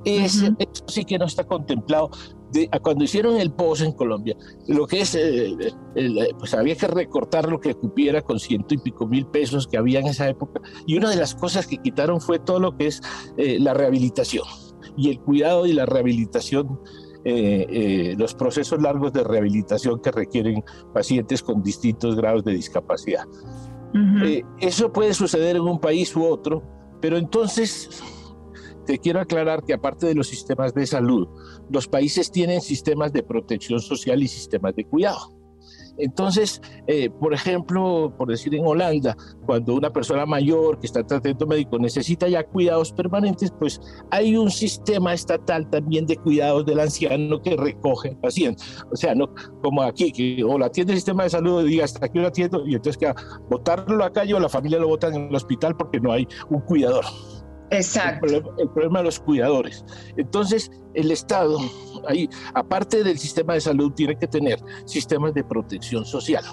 [0.04, 0.46] Eso
[0.86, 2.10] sí que no está contemplado.
[2.50, 5.56] De, cuando hicieron el POS en Colombia, lo que es, eh,
[6.38, 10.00] pues había que recortar lo que cupiera con ciento y pico mil pesos que había
[10.00, 10.60] en esa época.
[10.86, 13.00] Y una de las cosas que quitaron fue todo lo que es
[13.38, 14.44] eh, la rehabilitación
[14.96, 16.80] y el cuidado y la rehabilitación,
[17.24, 23.24] eh, eh, los procesos largos de rehabilitación que requieren pacientes con distintos grados de discapacidad.
[24.24, 26.62] Eh, eso puede suceder en un país u otro,
[27.00, 28.02] pero entonces
[28.86, 31.28] te quiero aclarar que aparte de los sistemas de salud,
[31.70, 35.41] los países tienen sistemas de protección social y sistemas de cuidado.
[35.98, 41.06] Entonces, eh, por ejemplo, por decir en Holanda, cuando una persona mayor que está en
[41.06, 46.80] tratamiento médico necesita ya cuidados permanentes, pues hay un sistema estatal también de cuidados del
[46.80, 48.62] anciano que recoge al paciente.
[48.90, 51.84] O sea, no como aquí, que o la atiende el sistema de salud y diga
[51.84, 53.12] hasta aquí lo atiendo, y entonces que
[53.48, 56.26] botarlo a la calle o la familia lo botan en el hospital porque no hay
[56.50, 57.04] un cuidador.
[57.72, 58.26] Exacto.
[58.58, 59.84] El problema, de los cuidadores.
[60.16, 61.58] Entonces, el Estado,
[62.06, 66.44] ahí, aparte del sistema de salud, tiene que tener sistemas de protección social.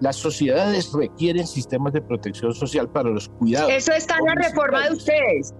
[0.00, 3.72] Las sociedades requieren sistemas de protección social para los cuidados.
[3.72, 5.54] Eso está en la reforma de ustedes.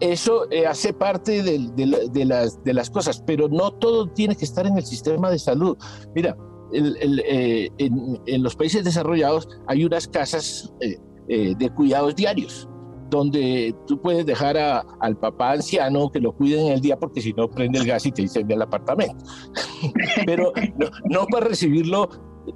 [0.00, 4.66] Eso eh, hace parte de, las, de las cosas, pero no todo tiene que estar
[4.66, 5.76] en el sistema de salud.
[6.14, 6.36] Mira,
[6.72, 12.69] eh, en, los países desarrollados hay unas casas eh, de cuidados diarios
[13.10, 17.20] donde tú puedes dejar a, al papá anciano que lo cuide en el día porque
[17.20, 19.24] si no prende el gas y te incendia el apartamento.
[20.26, 22.08] Pero no, no para recibirlo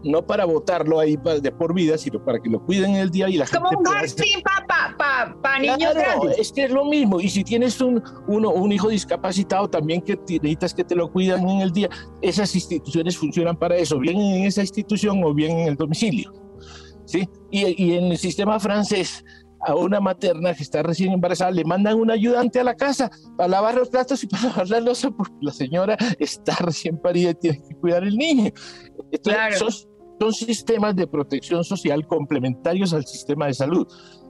[0.02, 3.28] no para votarlo ahí de por vida, sino para que lo cuiden en el día
[3.28, 3.62] y la gente.
[3.62, 6.38] Como un jardín para pa, niños grandes.
[6.38, 7.20] Es que es lo mismo.
[7.20, 11.48] Y si tienes un, uno, un hijo discapacitado también que necesitas que te lo cuidan
[11.48, 11.88] en el día,
[12.22, 16.32] esas instituciones funcionan para eso, bien en esa institución o bien en el domicilio.
[17.04, 17.28] ¿sí?
[17.50, 19.24] Y, y en el sistema francés,
[19.66, 23.48] a una materna que está recién embarazada, le mandan un ayudante a la casa para
[23.48, 27.34] lavar los platos y para lavar la losa porque la señora está recién parida y
[27.34, 28.50] tiene que cuidar el niño.
[29.22, 29.56] claro.
[29.70, 33.86] son, sistemas de protección social complementarios al sistema de salud.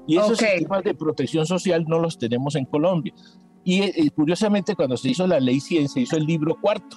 [0.07, 3.14] Y esos sistemas de protección social no los tenemos en Colombia.
[3.62, 6.97] Y, y, curiosamente, cuando se hizo la ley 100, se hizo el libro cuarto,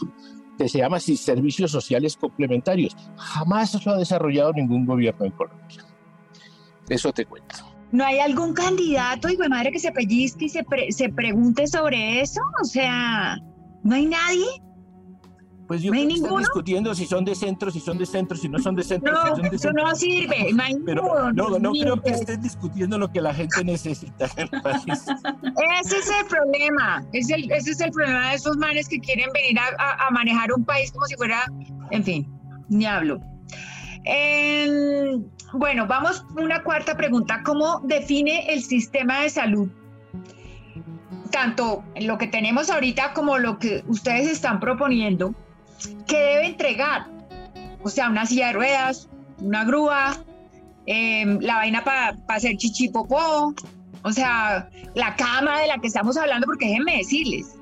[0.58, 2.96] que se llama Servicios Sociales Complementarios.
[3.18, 5.86] Jamás lo ha desarrollado ningún gobierno en Colombia.
[6.90, 7.67] Eso te cuento.
[7.92, 12.22] ¿No hay algún candidato, hijo de madre, que se pellizque y se, se pregunte sobre
[12.22, 12.42] eso?
[12.62, 13.38] O sea,
[13.84, 14.46] ¿no hay nadie?
[15.68, 18.48] Pues yo ¿No hay están discutiendo si son de centro, si son de centro, si
[18.48, 19.12] no son de centro.
[19.12, 20.54] No, si son de eso no sirve.
[20.54, 24.50] No hay Pero no, no creo que estén discutiendo lo que la gente necesita en
[24.52, 24.84] el país.
[25.82, 27.06] Ese es el problema.
[27.12, 30.54] Es el, ese es el problema de esos manes que quieren venir a, a manejar
[30.54, 31.46] un país como si fuera,
[31.92, 32.32] en fin,
[32.70, 33.20] ni hablo.
[35.54, 37.42] Bueno, vamos una cuarta pregunta.
[37.44, 39.70] ¿Cómo define el sistema de salud?
[41.32, 45.34] Tanto lo que tenemos ahorita como lo que ustedes están proponiendo,
[46.08, 47.08] ¿qué debe entregar?
[47.84, 50.18] O sea, una silla de ruedas, una grúa,
[50.86, 53.54] em, la vaina para hacer chichipopó,
[54.04, 57.57] o sea, la cama de la que estamos hablando, porque déjenme decirles,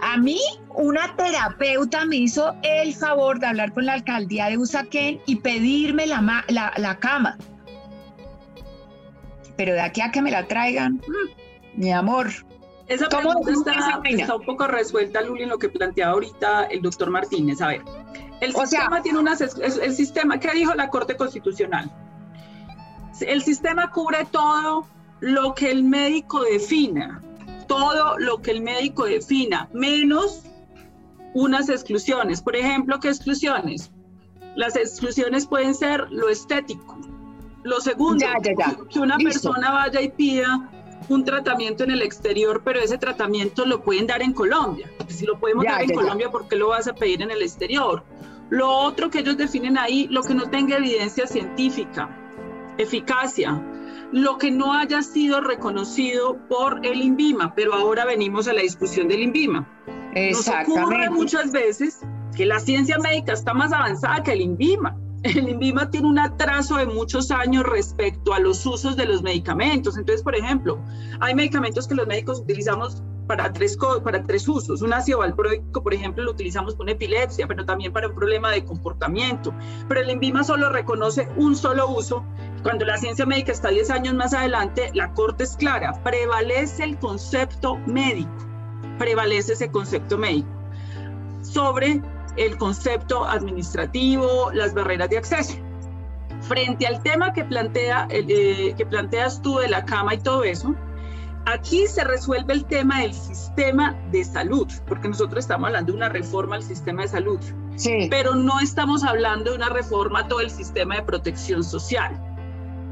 [0.00, 0.40] a mí,
[0.74, 6.06] una terapeuta me hizo el favor de hablar con la alcaldía de Usaquén y pedirme
[6.06, 7.38] la, la, cama.
[9.56, 12.28] Pero de aquí a que me la traigan, mm, mi amor.
[12.86, 17.62] Esa pregunta está, un poco resuelta, Luli, en lo que planteaba ahorita el doctor Martínez.
[17.62, 17.82] A ver,
[18.40, 19.40] el sistema tiene unas.
[19.40, 21.90] El sistema, ¿qué dijo la Corte Constitucional?
[23.20, 24.86] El sistema cubre todo
[25.20, 27.22] lo que el médico defina
[27.66, 30.42] todo lo que el médico defina, menos
[31.34, 32.42] unas exclusiones.
[32.42, 33.90] Por ejemplo, ¿qué exclusiones?
[34.56, 36.98] Las exclusiones pueden ser lo estético.
[37.64, 38.26] Lo segundo,
[38.90, 40.70] que una persona vaya y pida
[41.08, 44.90] un tratamiento en el exterior, pero ese tratamiento lo pueden dar en Colombia.
[45.08, 48.04] Si lo podemos dar en Colombia, ¿por qué lo vas a pedir en el exterior?
[48.50, 52.08] Lo otro que ellos definen ahí, lo que no tenga evidencia científica,
[52.78, 53.62] eficacia,
[54.14, 59.08] lo que no haya sido reconocido por el INVIMA, pero ahora venimos a la discusión
[59.08, 59.68] del INVIMA.
[60.30, 61.98] Nos ocurre muchas veces
[62.36, 64.96] que la ciencia médica está más avanzada que el INVIMA.
[65.24, 69.98] El INVIMA tiene un atraso de muchos años respecto a los usos de los medicamentos.
[69.98, 70.78] Entonces, por ejemplo,
[71.18, 74.82] hay medicamentos que los médicos utilizamos para tres, para tres usos.
[74.82, 78.64] Un ácido valproico, por ejemplo, lo utilizamos con epilepsia, pero también para un problema de
[78.64, 79.54] comportamiento.
[79.88, 82.24] Pero el INVIMA solo reconoce un solo uso.
[82.62, 86.98] Cuando la ciencia médica está 10 años más adelante, la corte es clara, prevalece el
[86.98, 88.32] concepto médico,
[88.98, 90.48] prevalece ese concepto médico
[91.42, 92.00] sobre
[92.36, 95.54] el concepto administrativo, las barreras de acceso.
[96.40, 100.74] Frente al tema que, plantea, eh, que planteas tú de la cama y todo eso,
[101.46, 106.08] Aquí se resuelve el tema del sistema de salud, porque nosotros estamos hablando de una
[106.08, 107.38] reforma al sistema de salud,
[107.76, 108.08] sí.
[108.10, 112.18] pero no estamos hablando de una reforma a todo el sistema de protección social,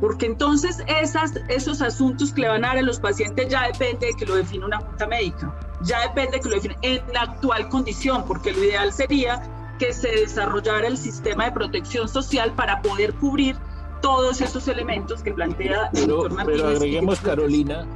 [0.03, 4.09] porque entonces esas, esos asuntos que le van a dar a los pacientes ya depende
[4.09, 7.23] de que lo define una junta médica, ya depende de que lo define en la
[7.23, 9.43] actual condición, porque lo ideal sería
[9.79, 13.57] que se desarrollara el sistema de protección social para poder cubrir
[14.03, 16.61] todos esos elementos que plantea el doctor Martínez.
[16.61, 17.87] Pero agreguemos, Carolina,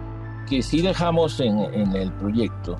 [0.49, 1.59] que sí dejamos en,
[1.95, 2.79] el proyecto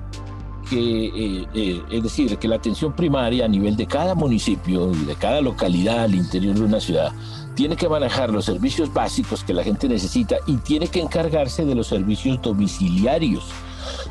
[0.69, 5.05] que, eh, eh, es decir, que la atención primaria a nivel de cada municipio y
[5.05, 7.13] de cada localidad al interior de una ciudad
[7.57, 11.73] tiene que manejar los servicios básicos que la gente necesita y tiene que encargarse de
[11.73, 13.45] los servicios domiciliarios.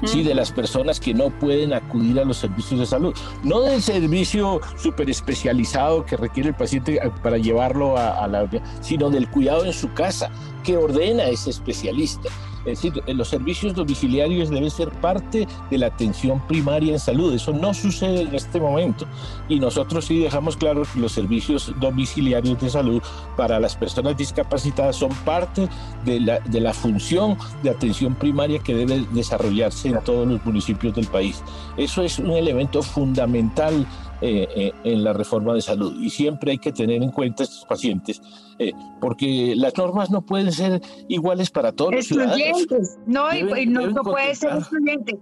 [0.05, 3.14] Sí, de las personas que no pueden acudir a los servicios de salud,
[3.45, 8.49] no del servicio súper especializado que requiere el paciente eh, para llevarlo a, a la,
[8.81, 10.31] sino del cuidado en su casa,
[10.64, 12.31] que ordena ese especialista.
[12.66, 17.33] Es decir, los servicios domiciliarios deben ser parte de la atención primaria en salud.
[17.33, 19.07] Eso no sucede en este momento.
[19.48, 23.02] Y nosotros sí dejamos claro que los servicios domiciliarios de salud
[23.37, 25.68] para las personas discapacitadas son parte
[26.05, 31.42] de la, función de atención primaria que debe desarrollarse en todos los municipios del país.
[31.77, 33.87] Eso es un elemento fundamental
[34.21, 35.94] eh, eh, en la reforma de salud.
[36.00, 38.21] Y siempre hay que tener en cuenta estos pacientes,
[38.59, 42.67] eh, porque las normas no pueden ser iguales para todos los ciudadanos.
[43.07, 43.29] No,
[43.67, 45.19] no, puede ser excluyente.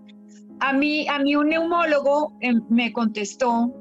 [0.60, 2.32] A mí, a mí un neumólogo
[2.70, 3.72] me contestó,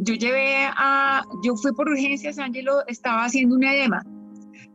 [0.00, 4.02] yo llevé a, yo fui por urgencias, Ángelo estaba haciendo un edema.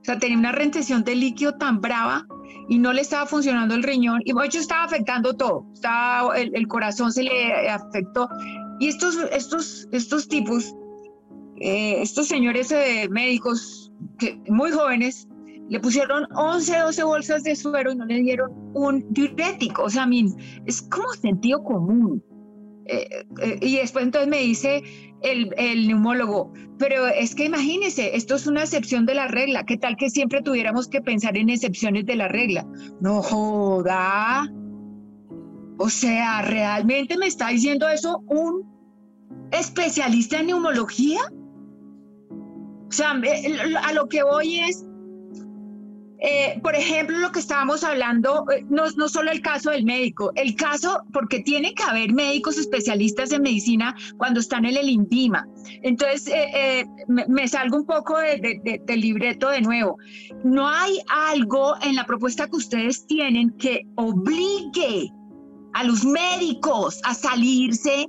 [0.01, 2.25] O sea, tenía una retención de líquido tan brava
[2.67, 6.67] y no le estaba funcionando el riñón y de hecho estaba afectando todo, estaba, el,
[6.67, 8.27] corazón se le afectó
[8.79, 10.75] y estos, estos, estos tipos,
[11.59, 13.84] eh, estos señores eh, médicos
[14.17, 15.27] que, muy jóvenes,
[15.69, 20.03] le pusieron 11, 12 bolsas de suero y no le dieron un diurético, o sea,
[20.03, 20.25] a mí
[20.65, 22.23] es como sentido común.
[22.87, 23.25] Eh,
[23.61, 24.83] y después entonces me dice
[25.23, 29.77] el, el, neumólogo, pero es que imagínese, esto es una excepción de la regla, ¿qué
[29.77, 32.67] tal que siempre tuviéramos que pensar en excepciones de la regla?
[33.01, 34.47] No joda.
[35.77, 38.63] O sea, ¿realmente me está diciendo eso un
[39.51, 41.21] especialista en neumología?
[42.87, 43.11] O sea,
[43.83, 44.85] a lo que voy es,
[46.19, 50.31] eh, por ejemplo, lo que estábamos hablando, eh, no, no solo el caso del médico,
[50.35, 55.45] el caso, porque tiene que haber médicos especialistas en medicina cuando están en el INVIMA.
[55.83, 59.97] Entonces, eh, me, salgo un poco del libreto de nuevo.
[60.43, 65.11] No hay algo en la propuesta que ustedes tienen que obligue
[65.73, 68.07] a los médicos a salirse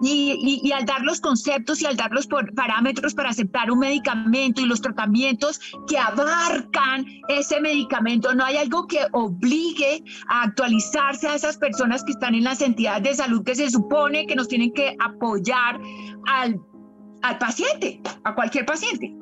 [0.00, 4.66] y, al dar los conceptos y al dar los parámetros para aceptar un medicamento y
[4.66, 11.56] los tratamientos que abarcan ese medicamento, no hay algo que obligue a actualizarse a esas
[11.56, 14.96] personas que están en las entidades de salud que se supone que nos tienen que
[15.00, 15.80] apoyar
[16.26, 16.60] al,
[17.22, 19.14] al paciente, a cualquier paciente.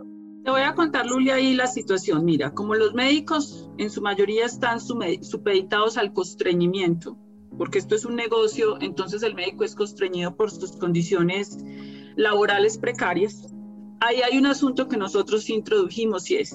[0.45, 2.25] Te voy a contar, Lulia, ahí la situación.
[2.25, 7.19] Mira, como los médicos en su mayoría están supeditados al constreñimiento,
[7.59, 11.59] porque esto es un negocio, entonces el médico es constreñido por sus condiciones
[12.17, 13.53] laborales precarias.
[14.01, 16.55] Ahí hay un asunto que nosotros introdujimos y es,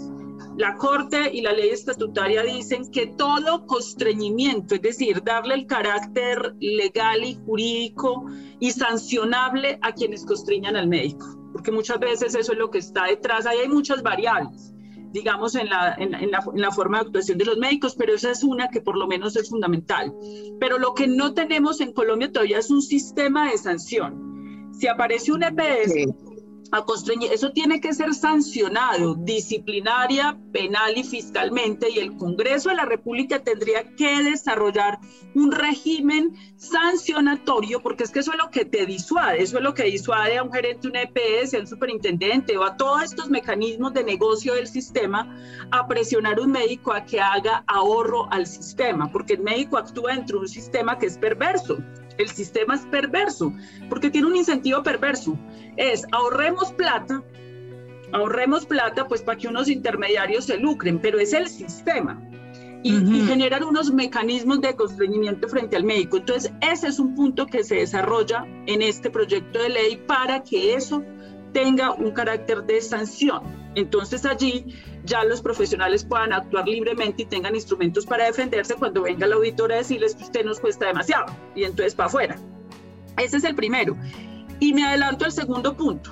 [0.58, 6.56] la Corte y la ley estatutaria dicen que todo constreñimiento, es decir, darle el carácter
[6.60, 8.26] legal y jurídico
[8.60, 13.06] y sancionable a quienes constriñan al médico, porque muchas veces eso es lo que está
[13.06, 14.74] detrás, ahí hay muchas variables
[15.12, 18.70] digamos, en la, en, la, forma de actuación de los médicos, pero esa es una
[18.70, 20.14] que por lo menos es fundamental.
[20.60, 24.70] Pero lo que no tenemos en Colombia todavía es un sistema de sanción.
[24.74, 26.31] Si aparece un EPS
[26.72, 27.32] a constreñir.
[27.32, 33.44] Eso tiene que ser sancionado disciplinaria, penal y fiscalmente y el Congreso de la República
[33.44, 35.00] tendría que desarrollar
[35.36, 39.74] un régimen sancionatorio porque es que eso es lo que te disuade, eso es lo
[39.74, 43.94] que disuade a un gerente un EPS, a un superintendente o a todos estos mecanismos
[43.94, 45.36] de negocio del sistema
[45.72, 50.16] a presionar a un médico a que haga ahorro al sistema, porque el médico actúa
[50.16, 51.78] dentro de un sistema que es perverso.
[52.18, 53.54] El sistema es perverso
[53.90, 55.38] porque tiene un incentivo perverso.
[55.78, 57.24] Es ahorremos plata,
[58.12, 62.22] ahorremos plata pues para que unos intermediarios se lucren, pero es el sistema.
[62.84, 62.92] Y,
[63.28, 66.18] generan unos mecanismos de constreñimiento frente al médico.
[66.18, 70.74] Entonces, ese es un punto que se desarrolla en este proyecto de ley para que
[70.74, 71.04] eso
[71.54, 73.44] tenga un carácter de sanción.
[73.76, 74.66] Entonces allí
[75.04, 79.76] ya los profesionales puedan actuar libremente y tengan instrumentos para defenderse cuando venga la auditora
[79.76, 81.26] a decirles que usted nos cuesta demasiado
[81.56, 82.36] y entonces para afuera.
[83.18, 83.98] Ese es el primero.
[84.60, 86.12] Y me adelanto al segundo punto.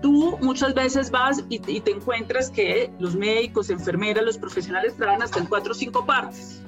[0.00, 5.38] Tú muchas veces vas y, te encuentras que los médicos, enfermeras, los profesionales trabajan hasta
[5.38, 6.62] en cuatro o cinco partes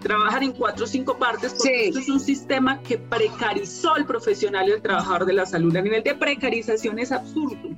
[0.00, 4.68] trabajan en cuatro o cinco partes porque esto es un sistema que precarizó al profesional
[4.68, 5.74] y al trabajador de la salud.
[5.76, 7.70] A nivel de precarización es absurdo.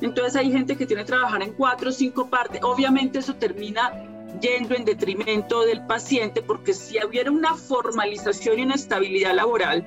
[0.00, 2.62] Entonces hay gente que tiene que trabajar en cuatro o cinco partes.
[2.62, 3.92] Obviamente eso termina
[4.40, 9.86] yendo en detrimento del paciente porque si hubiera una formalización y una estabilidad laboral,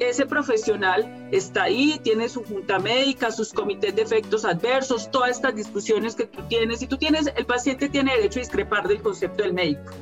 [0.00, 5.54] ese profesional está ahí, tiene su junta médica, sus comités de efectos adversos, todas estas
[5.54, 6.82] discusiones que tú tienes.
[6.82, 9.92] Y tú tienes, el paciente tiene derecho a discrepar del concepto del médico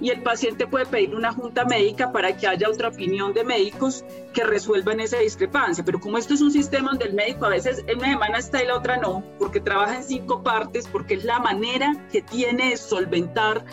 [0.00, 4.04] y el paciente puede pedir una junta médica para que haya otra opinión de médicos
[4.32, 5.84] que resuelvan esa discrepancia.
[5.84, 8.62] Pero como esto es un sistema donde el médico a veces en una semana está
[8.62, 12.70] y la otra no, porque trabaja en cinco partes, porque es la manera que tiene
[12.70, 13.64] de solventar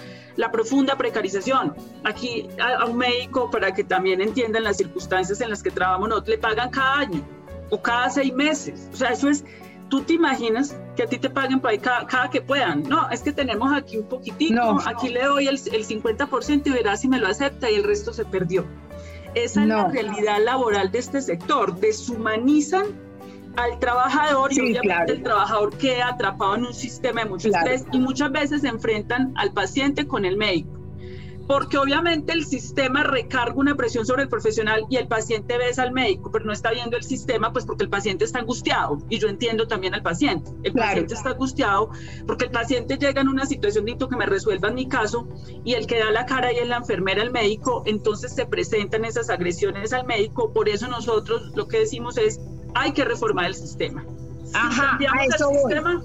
[0.42, 1.76] la profunda precarización.
[2.04, 6.20] Aquí a, un médico, para que también entiendan las circunstancias en las que trabajamos, no
[6.20, 7.22] le pagan cada año
[7.70, 8.90] o cada seis meses.
[8.92, 9.46] O sea, eso es
[9.90, 12.82] tú te imaginas que a ti te paguen para cada, que puedan.
[12.84, 17.02] No, es que tenemos aquí un poquitito, aquí le doy el, el 50% y verás
[17.02, 18.66] si me lo acepta y el resto se perdió.
[19.36, 21.80] Esa es la realidad laboral de este sector.
[21.80, 22.86] Deshumanizan
[23.58, 28.00] al trabajador y obviamente el trabajador queda atrapado en un sistema de mucho estrés y
[28.00, 30.81] muchas veces se enfrentan al paciente con el médico
[31.52, 35.92] porque obviamente el sistema recarga una presión sobre el profesional y el paciente ve al
[35.92, 39.28] médico, pero no está viendo el sistema, pues porque el paciente está angustiado y yo
[39.28, 40.50] entiendo también al paciente.
[40.64, 41.90] El paciente está angustiado
[42.26, 45.28] porque el paciente llega en una situación de que me resuelvan mi caso
[45.66, 49.04] y el que da la cara ahí es la enfermera, el médico, entonces se presentan
[49.04, 50.54] esas agresiones al médico.
[50.54, 52.40] Por eso nosotros lo que decimos es,
[52.76, 54.06] hay que reformar el sistema.
[54.54, 56.02] Ajá, a eso sistema,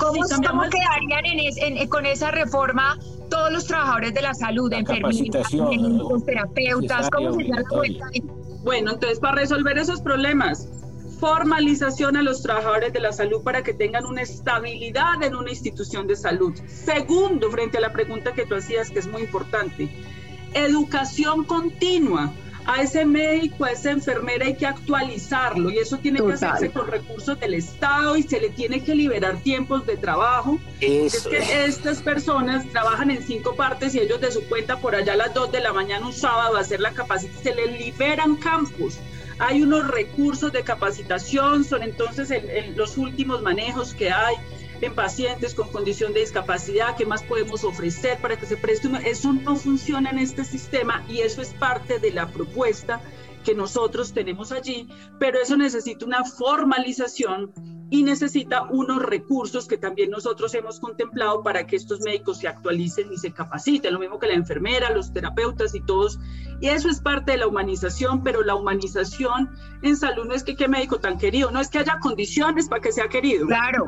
[0.00, 2.98] ¿Cómo, quedarían con esa reforma
[3.28, 5.50] todos los trabajadores de la salud, enfermeras,
[6.24, 7.08] terapeutas?
[7.10, 7.62] ¿Cómo se la
[8.62, 10.68] Bueno, entonces para resolver esos problemas,
[11.18, 16.06] formalización a los trabajadores de la salud para que tengan una estabilidad en una institución
[16.06, 16.54] de salud.
[16.66, 19.88] Segundo, frente a la pregunta que tú hacías, que es muy importante,
[20.54, 22.32] educación continua
[22.68, 26.86] a ese médico, a esa enfermera hay que actualizarlo y eso tiene que hacerse con
[26.86, 30.58] recursos del Estado y se le tiene que liberar tiempos de trabajo.
[30.78, 35.14] Es que estas personas trabajan en cinco partes y ellos de su cuenta por allá
[35.14, 38.36] a las dos de la mañana un sábado a hacer la capacitación, se les liberan
[38.36, 38.98] campos.
[39.38, 42.28] Hay unos recursos de capacitación, son entonces
[42.76, 44.34] los últimos manejos que hay
[44.80, 48.88] en pacientes con condición de discapacidad, qué más podemos ofrecer para que se preste.
[49.04, 53.00] Eso no funciona en este sistema y eso es parte de la propuesta
[53.44, 57.52] que nosotros tenemos allí, pero eso necesita una formalización
[57.90, 63.10] y necesita unos recursos que también nosotros hemos contemplado para que estos médicos se actualicen
[63.12, 66.18] y se capaciten, lo mismo que la enfermera, los terapeutas y todos.
[66.60, 69.50] Y eso es parte de la humanización, pero la humanización
[69.82, 72.82] en salud no es que qué médico tan querido, no es que haya condiciones para
[72.82, 73.46] que sea querido.
[73.46, 73.86] Claro,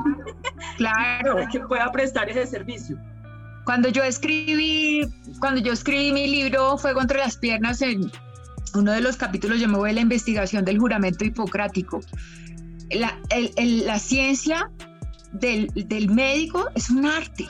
[0.78, 1.34] claro.
[1.34, 2.96] para que pueda prestar ese servicio.
[3.64, 5.06] Cuando yo escribí,
[5.40, 8.10] cuando yo escribí mi libro Fuego entre las piernas en
[8.74, 12.00] uno de los capítulos yo me la investigación del juramento hipocrático
[12.90, 14.70] la, ciencia
[15.32, 17.46] del, médico es un arte,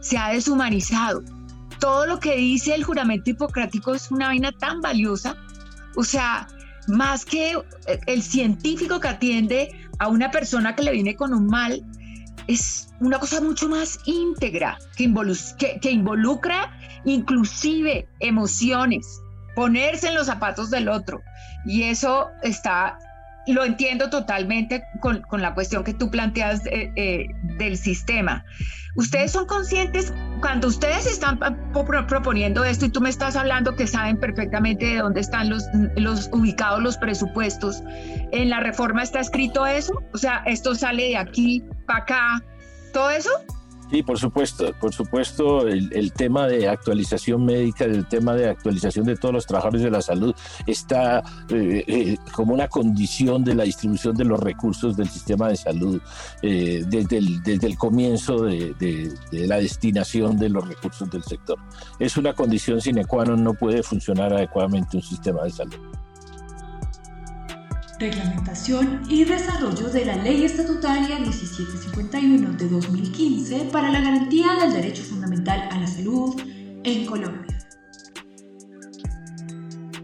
[0.00, 1.22] se ha deshumanizado.
[1.80, 5.36] Todo lo que dice el juramento hipocrático es una vaina tan valiosa,
[5.96, 6.48] o sea,
[6.88, 7.54] más que
[8.06, 11.84] el científico que atiende a una persona que le viene con un mal,
[12.46, 15.12] es una cosa mucho más íntegra, que,
[15.80, 16.72] que involucra
[17.04, 19.20] inclusive emociones,
[19.54, 21.20] ponerse en los zapatos del otro.
[21.66, 22.98] Y eso está
[23.52, 27.26] lo entiendo totalmente con, la cuestión que tú planteas eh, eh,
[27.58, 28.44] del sistema.
[28.94, 31.38] Ustedes son conscientes, cuando ustedes están
[32.08, 35.64] proponiendo esto y tú me estás hablando que saben perfectamente de dónde están los,
[35.96, 37.82] los ubicados los presupuestos,
[38.32, 40.02] ¿en la reforma está escrito eso?
[40.12, 42.42] O sea, esto sale de aquí para acá,
[42.92, 43.30] todo eso.
[43.90, 49.16] Sí, por supuesto, por supuesto, el, tema de actualización médica, el tema de actualización de
[49.16, 50.34] todos los trabajadores de la salud
[50.66, 55.56] está eh, eh, como una condición de la distribución de los recursos del sistema de
[55.56, 56.02] salud
[56.42, 61.58] eh, desde, el, desde el comienzo de, de, la destinación de los recursos del sector.
[61.98, 65.78] Es una condición sine qua non, no puede funcionar adecuadamente un sistema de salud
[67.98, 75.02] reglamentación y desarrollo de la Ley Estatutaria 1751 de 2015 para la garantía del derecho
[75.02, 76.40] fundamental a la salud
[76.84, 77.58] en Colombia.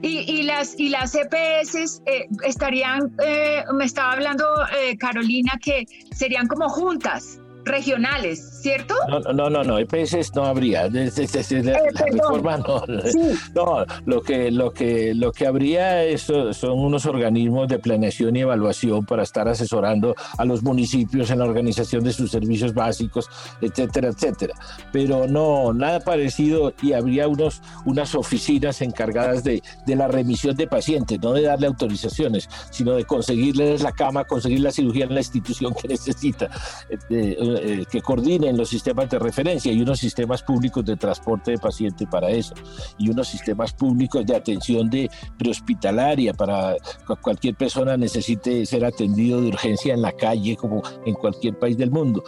[0.07, 4.45] Y, las, y las EPS eh, estarían, eh, me estaba hablando
[4.79, 8.95] eh, Carolina, que serían como juntas, regionales, ¿cierto?
[9.09, 10.89] No, no, no, no, EPS no habría.
[10.89, 12.83] Desde, la, eh, reforma no.
[13.55, 18.41] No, lo que, lo que, lo que habría es, son unos organismos de planeación y
[18.41, 23.29] evaluación para estar asesorando a los municipios en la organización de sus servicios básicos,
[23.61, 24.55] etcétera, etcétera.
[24.93, 30.67] Pero no, nada parecido y habría unos, unas oficinas encargadas de, de la remisión de
[30.67, 35.21] pacientes, no de darle autorizaciones, sino de conseguirles la cama, conseguir la cirugía en la
[35.21, 36.49] institución que necesita.
[36.89, 41.59] Eh, eh, que coordinen los sistemas de referencia y unos sistemas públicos de transporte de
[41.59, 42.55] paciente para eso
[42.99, 46.77] y unos sistemas públicos de atención de prehospitalaria para
[47.21, 51.91] cualquier persona necesite ser atendido de urgencia en la calle como en cualquier país del
[51.91, 52.25] mundo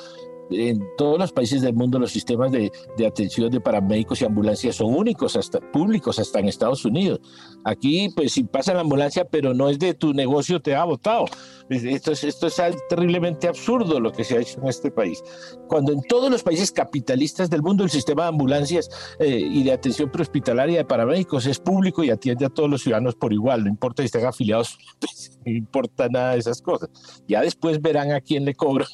[0.51, 2.71] en todos los países del mundo los sistemas de,
[3.07, 7.21] atención de paramédicos y ambulancias son únicos, hasta públicos, hasta en Estados Unidos.
[7.65, 11.27] Aquí, pues si pasa la ambulancia, pero no es de tu negocio, te ha votado.
[11.69, 12.57] Esto es, esto es
[12.89, 15.23] terriblemente absurdo lo que se ha hecho en este país.
[15.69, 18.89] Cuando en todos los países capitalistas del mundo el sistema de ambulancias
[19.19, 23.17] eh, y de atención prehospitalaria de paramédicos es público y atiende a todos los ciudadanos
[23.17, 26.89] por igual, no importa si están afiliados, pues, no importa nada de esas cosas.
[27.27, 28.89] Ya después verán a quién le cobran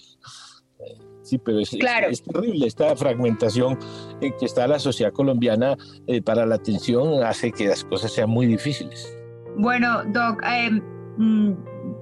[1.33, 3.78] Sí, pero es, terrible esta fragmentación
[4.20, 8.28] en que está la sociedad colombiana eh, para la atención, hace que las cosas sean
[8.28, 9.16] muy difíciles.
[9.57, 10.70] Bueno, Doc, eh,
[11.16, 11.53] mm,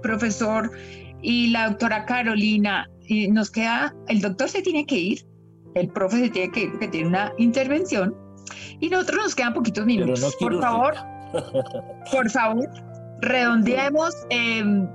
[0.03, 0.73] profesor
[1.23, 5.25] y la doctora Carolina, y nos queda, el doctor se tiene que ir,
[5.77, 8.13] el profe se tiene que ir porque tiene una intervención.
[8.81, 10.37] Y nosotros nos quedan poquitos minutos.
[10.41, 10.95] por favor,
[12.11, 12.69] por favor,
[13.21, 14.15] redondeemos.
[14.31, 14.89] Em,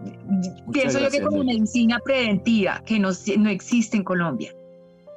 [0.71, 4.53] pienso yo que como medicina preventiva, que no, no existe en Colombia.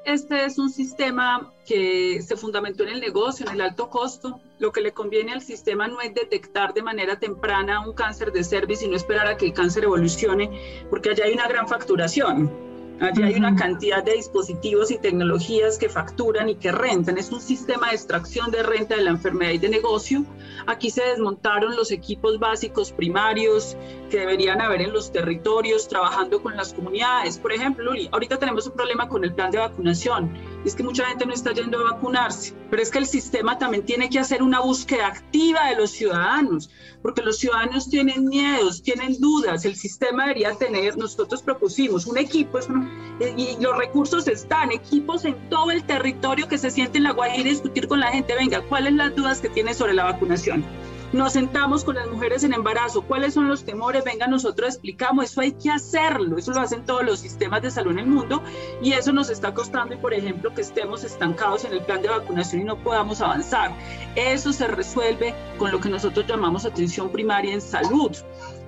[0.04, 4.40] Este es un sistema que se fundamentó en el negocio, en el alto costo.
[4.59, 8.42] Lo que le conviene al sistema no es detectar de manera temprana un cáncer de
[8.42, 10.50] cervix y no esperar a que el cáncer evolucione,
[10.88, 12.68] porque allá hay una gran facturación.
[13.01, 17.16] Allí hay una cantidad de dispositivos y tecnologías que facturan y que rentan.
[17.16, 20.24] Es un sistema de extracción de renta de la enfermedad y de negocio.
[20.66, 23.76] Aquí se desmontaron los equipos básicos primarios
[24.11, 27.38] que deberían haber en los territorios, trabajando con las comunidades.
[27.38, 30.32] Por ejemplo, Luli, ahorita tenemos un problema con el plan de vacunación.
[30.64, 33.84] Es que mucha gente no está yendo a vacunarse, pero es que el sistema también
[33.84, 36.68] tiene que hacer una búsqueda activa de los ciudadanos,
[37.00, 39.64] porque los ciudadanos tienen miedos, tienen dudas.
[39.64, 42.59] El sistema debería tener, nosotros propusimos un equipo,
[43.36, 47.48] y los recursos están, equipos en todo el territorio que se sienten en la Guajira
[47.48, 50.64] y discutir con la gente, venga, ¿cuáles las dudas que tiene sobre la vacunación?
[51.11, 55.40] Nos sentamos con las mujeres en embarazo, cuáles son los temores, venga, nosotros explicamos, eso
[55.40, 58.42] hay que hacerlo, eso lo hacen todos los sistemas de salud en el mundo
[58.82, 62.11] y eso nos está costando, y por ejemplo, que estemos estancados en el plan de
[62.11, 63.72] vacunación y no podamos avanzar.
[64.16, 68.14] Eso se resuelve con lo que nosotros llamamos atención primaria en salud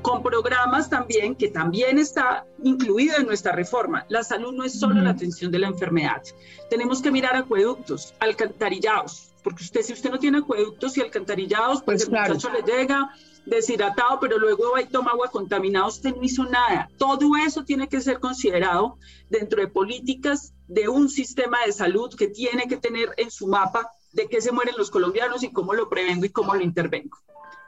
[0.03, 4.07] con programas también que también está incluido en nuestra reforma.
[4.09, 6.23] La salud no es solo la atención de la enfermedad.
[6.71, 12.07] Tenemos que mirar acueductos, alcantarillados, porque usted si usted no tiene acueductos y alcantarillados, pues,
[12.07, 13.11] pues el muchacho le llega
[13.47, 16.91] deshidratado, pero luego va y toma agua contaminada, usted no hizo nada.
[16.99, 22.29] Todo eso tiene que ser considerado dentro de políticas de un sistema de salud que
[22.29, 25.89] tiene que tener en su mapa de qué se mueren los colombianos y cómo lo
[25.89, 27.19] prevengo y cómo lo intervengo.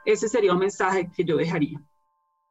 [0.05, 1.81] Ese sería un mensaje que yo dejaría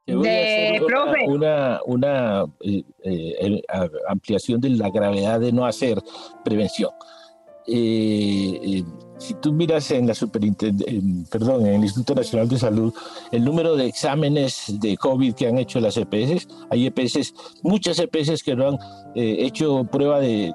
[0.05, 3.61] de una, una, eh, eh,
[4.07, 6.01] ampliación de la gravedad de no hacer
[6.43, 6.91] prevención.
[7.67, 8.83] Eh,
[9.21, 10.13] si tú miras en la
[11.29, 12.93] perdón, en el Instituto Nacional de Salud,
[13.31, 18.43] el número de exámenes de COVID que han hecho las EPS, hay EPS, muchas EPS
[18.43, 18.77] que no han
[19.15, 20.53] hecho prueba de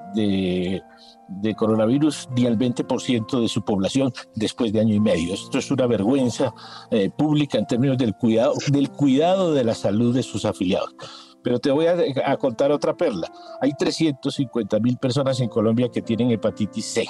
[1.27, 5.33] de coronavirus ni al 20% de su población después de año y medio.
[5.33, 6.53] Esto es una vergüenza
[6.91, 10.95] eh, pública en términos del cuidado, del cuidado de la salud de sus afiliados.
[11.43, 13.31] Pero te voy a contar otra perla.
[13.61, 17.07] Hay 350 mil personas en Colombia que tienen hepatitis C.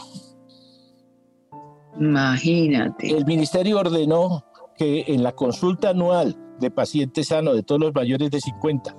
[2.00, 3.16] Imagínate.
[3.16, 4.46] El ministerio ordenó
[4.76, 8.96] que en la consulta anual de pacientes sanos de todos los mayores de 50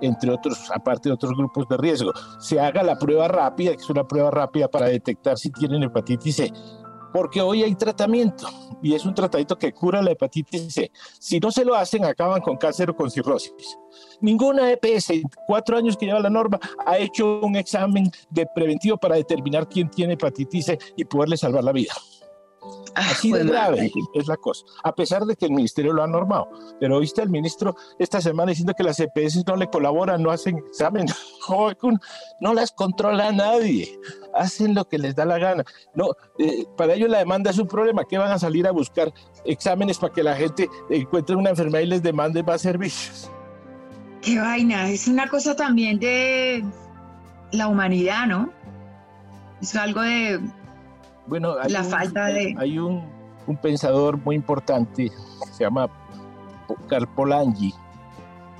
[0.00, 2.12] entre otros, aparte de otros grupos de riesgo.
[2.38, 6.36] Se haga la prueba rápida, que es una prueba rápida para detectar si tienen hepatitis
[6.36, 6.52] C,
[7.14, 8.48] porque hoy hay tratamiento
[8.82, 10.90] y es un tratamiento que cura la hepatitis C.
[11.20, 13.78] Si no se lo hacen, acaban con cáncer o con cirrosis.
[14.20, 15.12] Ninguna EPS,
[15.46, 19.88] cuatro años que lleva la norma, ha hecho un examen de preventivo para determinar quién
[19.90, 21.92] tiene hepatitis C y poderle salvar la vida.
[22.96, 26.06] Ah, Así de grave es la cosa, a pesar de que el ministerio lo ha
[26.06, 26.48] normado.
[26.78, 30.58] Pero oíste al ministro esta semana diciendo que las EPS no le colaboran, no hacen
[30.58, 31.06] examen,
[32.40, 33.98] no las controla nadie,
[34.32, 35.64] hacen lo que les da la gana.
[35.94, 39.12] No, eh, para ellos la demanda es un problema, que van a salir a buscar
[39.44, 43.30] exámenes para que la gente encuentre una enfermedad y les demande más servicios.
[44.22, 46.64] Qué vaina, es una cosa también de
[47.52, 48.52] la humanidad, ¿no?
[49.60, 50.40] Es algo de
[51.26, 52.54] bueno, hay la un, falta de...
[52.58, 53.02] Hay un,
[53.62, 55.88] pensador muy importante que se llama
[56.88, 57.74] Carpolangi,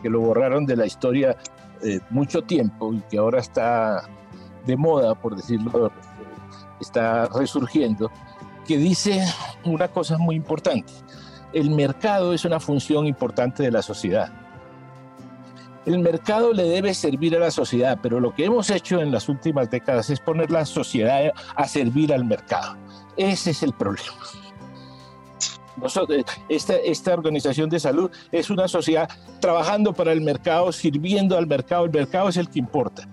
[0.02, 1.36] que lo borraron de la historia
[1.82, 4.08] eh, mucho tiempo y que ahora está
[4.66, 5.90] de moda, por decirlo,
[6.80, 8.10] está resurgiendo,
[8.66, 9.24] que dice
[9.64, 10.92] una cosa muy importante.
[11.52, 14.43] El mercado es una función importante de la sociedad
[15.86, 19.28] el mercado le debe servir a la sociedad, pero lo que hemos hecho en las
[19.28, 22.76] últimas décadas es poner la sociedad a servir al mercado.
[23.16, 24.16] Ese es el problema.
[26.48, 29.08] esta, esta organización de salud es una sociedad
[29.40, 31.84] trabajando para el mercado, sirviendo al mercado.
[31.84, 33.06] El mercado es el que importa,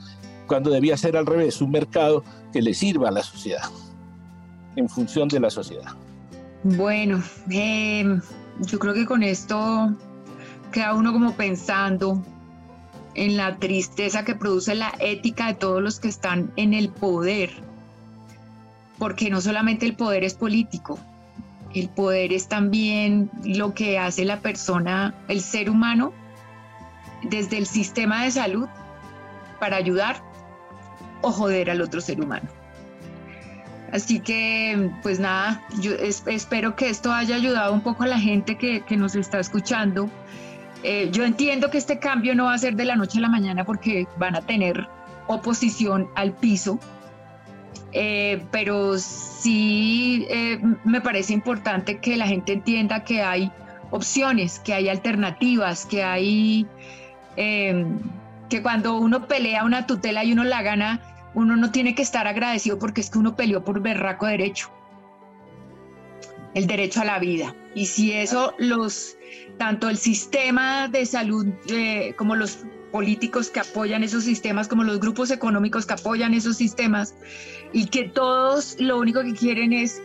[0.47, 3.69] cuando debía ser al revés, un mercado que le sirva a la sociedad,
[4.75, 5.91] en función de la sociedad.
[6.63, 8.21] Bueno, em,
[8.59, 9.91] yo creo que con esto
[10.71, 12.23] queda uno como pensando
[13.15, 17.51] en la tristeza que produce la ética de todos los que están en el poder,
[18.97, 20.99] porque no solamente el poder es político,
[21.73, 26.13] el poder es también lo que hace la persona, el ser humano,
[27.23, 28.67] desde el sistema de salud
[29.59, 30.21] para ayudar
[31.21, 32.49] o joder al otro ser humano.
[33.91, 38.57] Así que, pues nada, yo espero que esto haya ayudado un poco a la gente
[38.57, 40.09] que, que nos está escuchando
[40.83, 43.29] eh, yo entiendo que este cambio no va a ser de la noche a la
[43.29, 44.87] mañana porque van a tener
[45.27, 46.79] oposición al piso,
[47.93, 53.51] eh, pero sí eh, me parece importante que la gente entienda que hay
[53.91, 56.65] opciones, que hay alternativas, que hay
[57.35, 57.99] em,
[58.49, 60.99] que cuando uno pelea una tutela y uno la gana,
[61.33, 64.71] uno no tiene que estar agradecido porque es que uno peleó por berraco derecho,
[66.53, 67.55] el derecho a la vida.
[67.75, 69.17] Y si eso los,
[69.57, 74.99] tanto el sistema de salud eh, como los políticos que apoyan esos sistemas, como los
[74.99, 77.15] grupos económicos que apoyan esos sistemas,
[77.71, 80.01] y que todos lo único que quieren es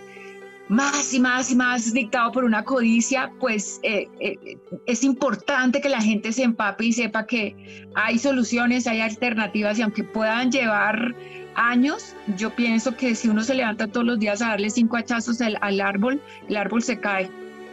[0.68, 5.88] más y más y más dictado por una codicia, pues eh, eh, es importante que
[5.88, 7.56] la gente se empape y sepa que
[7.94, 11.14] hay soluciones, hay alternativas y aunque puedan llevar
[11.56, 15.40] años, yo pienso que si uno se levanta todos los días a darle cinco hachazos
[15.40, 17.30] al, al árbol, el árbol se cae.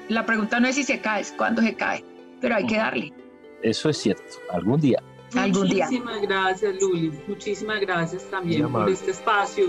[0.10, 2.04] La pregunta no es si se cae, es cuándo se cae,
[2.42, 3.14] pero hay que darle.
[3.62, 5.02] Eso es cierto, algún día.
[5.36, 5.86] Algún día.
[5.86, 7.12] Muchísimas gracias, Luli.
[7.28, 9.66] Muchísimas gracias también por este espacio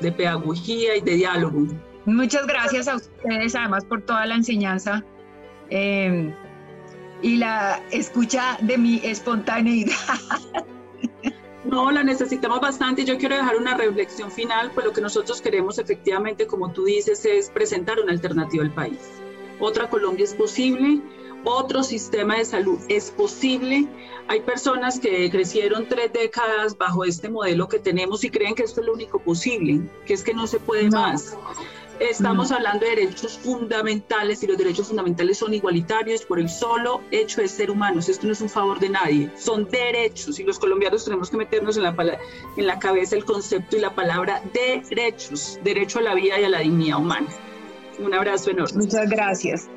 [0.00, 1.66] de pedagogía y de diálogo.
[2.04, 5.04] Muchas gracias a ustedes, además, por toda la enseñanza
[5.70, 6.34] eh,
[7.22, 9.94] y la escucha de mi espontaneidad.
[11.64, 13.04] No, la necesitamos bastante.
[13.04, 17.24] Yo quiero dejar una reflexión final, pues lo que nosotros queremos efectivamente, como tú dices,
[17.24, 18.98] es presentar una alternativa al país.
[19.60, 21.00] Otra Colombia es posible,
[21.44, 23.88] otro sistema de salud es posible.
[24.28, 28.80] Hay personas que crecieron tres décadas bajo este modelo que tenemos y creen que esto
[28.80, 31.36] es lo único posible, que es que no se puede más.
[32.00, 37.40] Estamos hablando de derechos fundamentales y los derechos fundamentales son igualitarios por el solo hecho
[37.40, 38.08] de ser humanos.
[38.08, 41.76] Esto no es un favor de nadie, son derechos y los colombianos tenemos que meternos
[41.76, 42.18] en la,
[42.56, 46.48] en la cabeza el concepto y la palabra derechos, derecho a la vida y a
[46.48, 47.26] la dignidad humana.
[47.98, 48.84] Un abrazo enorme.
[48.84, 49.68] Muchas gracias.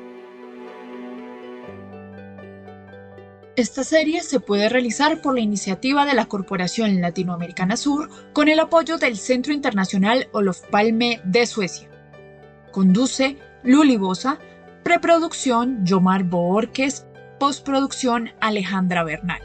[3.56, 8.60] Esta serie se puede realizar por la iniciativa de la Corporación Latinoamericana Sur con el
[8.60, 11.91] apoyo del Centro Internacional Olof Palme de Suecia.
[12.72, 14.38] Conduce Luli Bosa,
[14.82, 17.06] preproducción Yomar Borges,
[17.38, 19.42] postproducción Alejandra Bernal.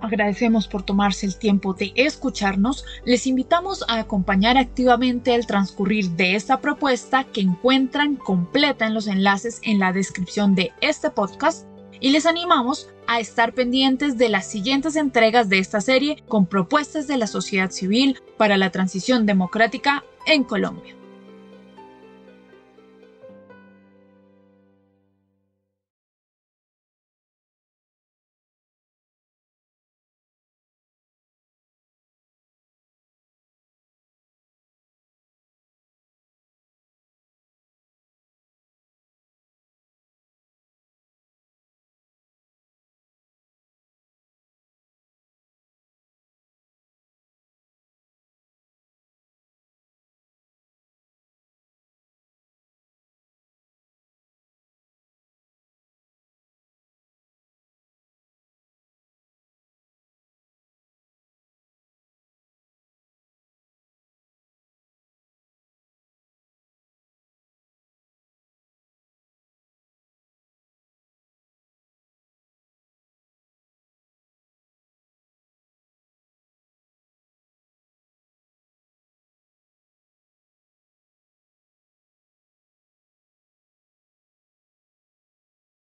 [0.00, 2.86] Agradecemos por tomarse el tiempo de escucharnos.
[3.04, 9.08] Les invitamos a acompañar activamente el transcurrir de esta propuesta que encuentran completa en los
[9.08, 11.66] enlaces en la descripción de este podcast
[12.00, 17.06] y les animamos a estar pendientes de las siguientes entregas de esta serie con propuestas
[17.06, 20.96] de la sociedad civil para la transición democrática en Colombia.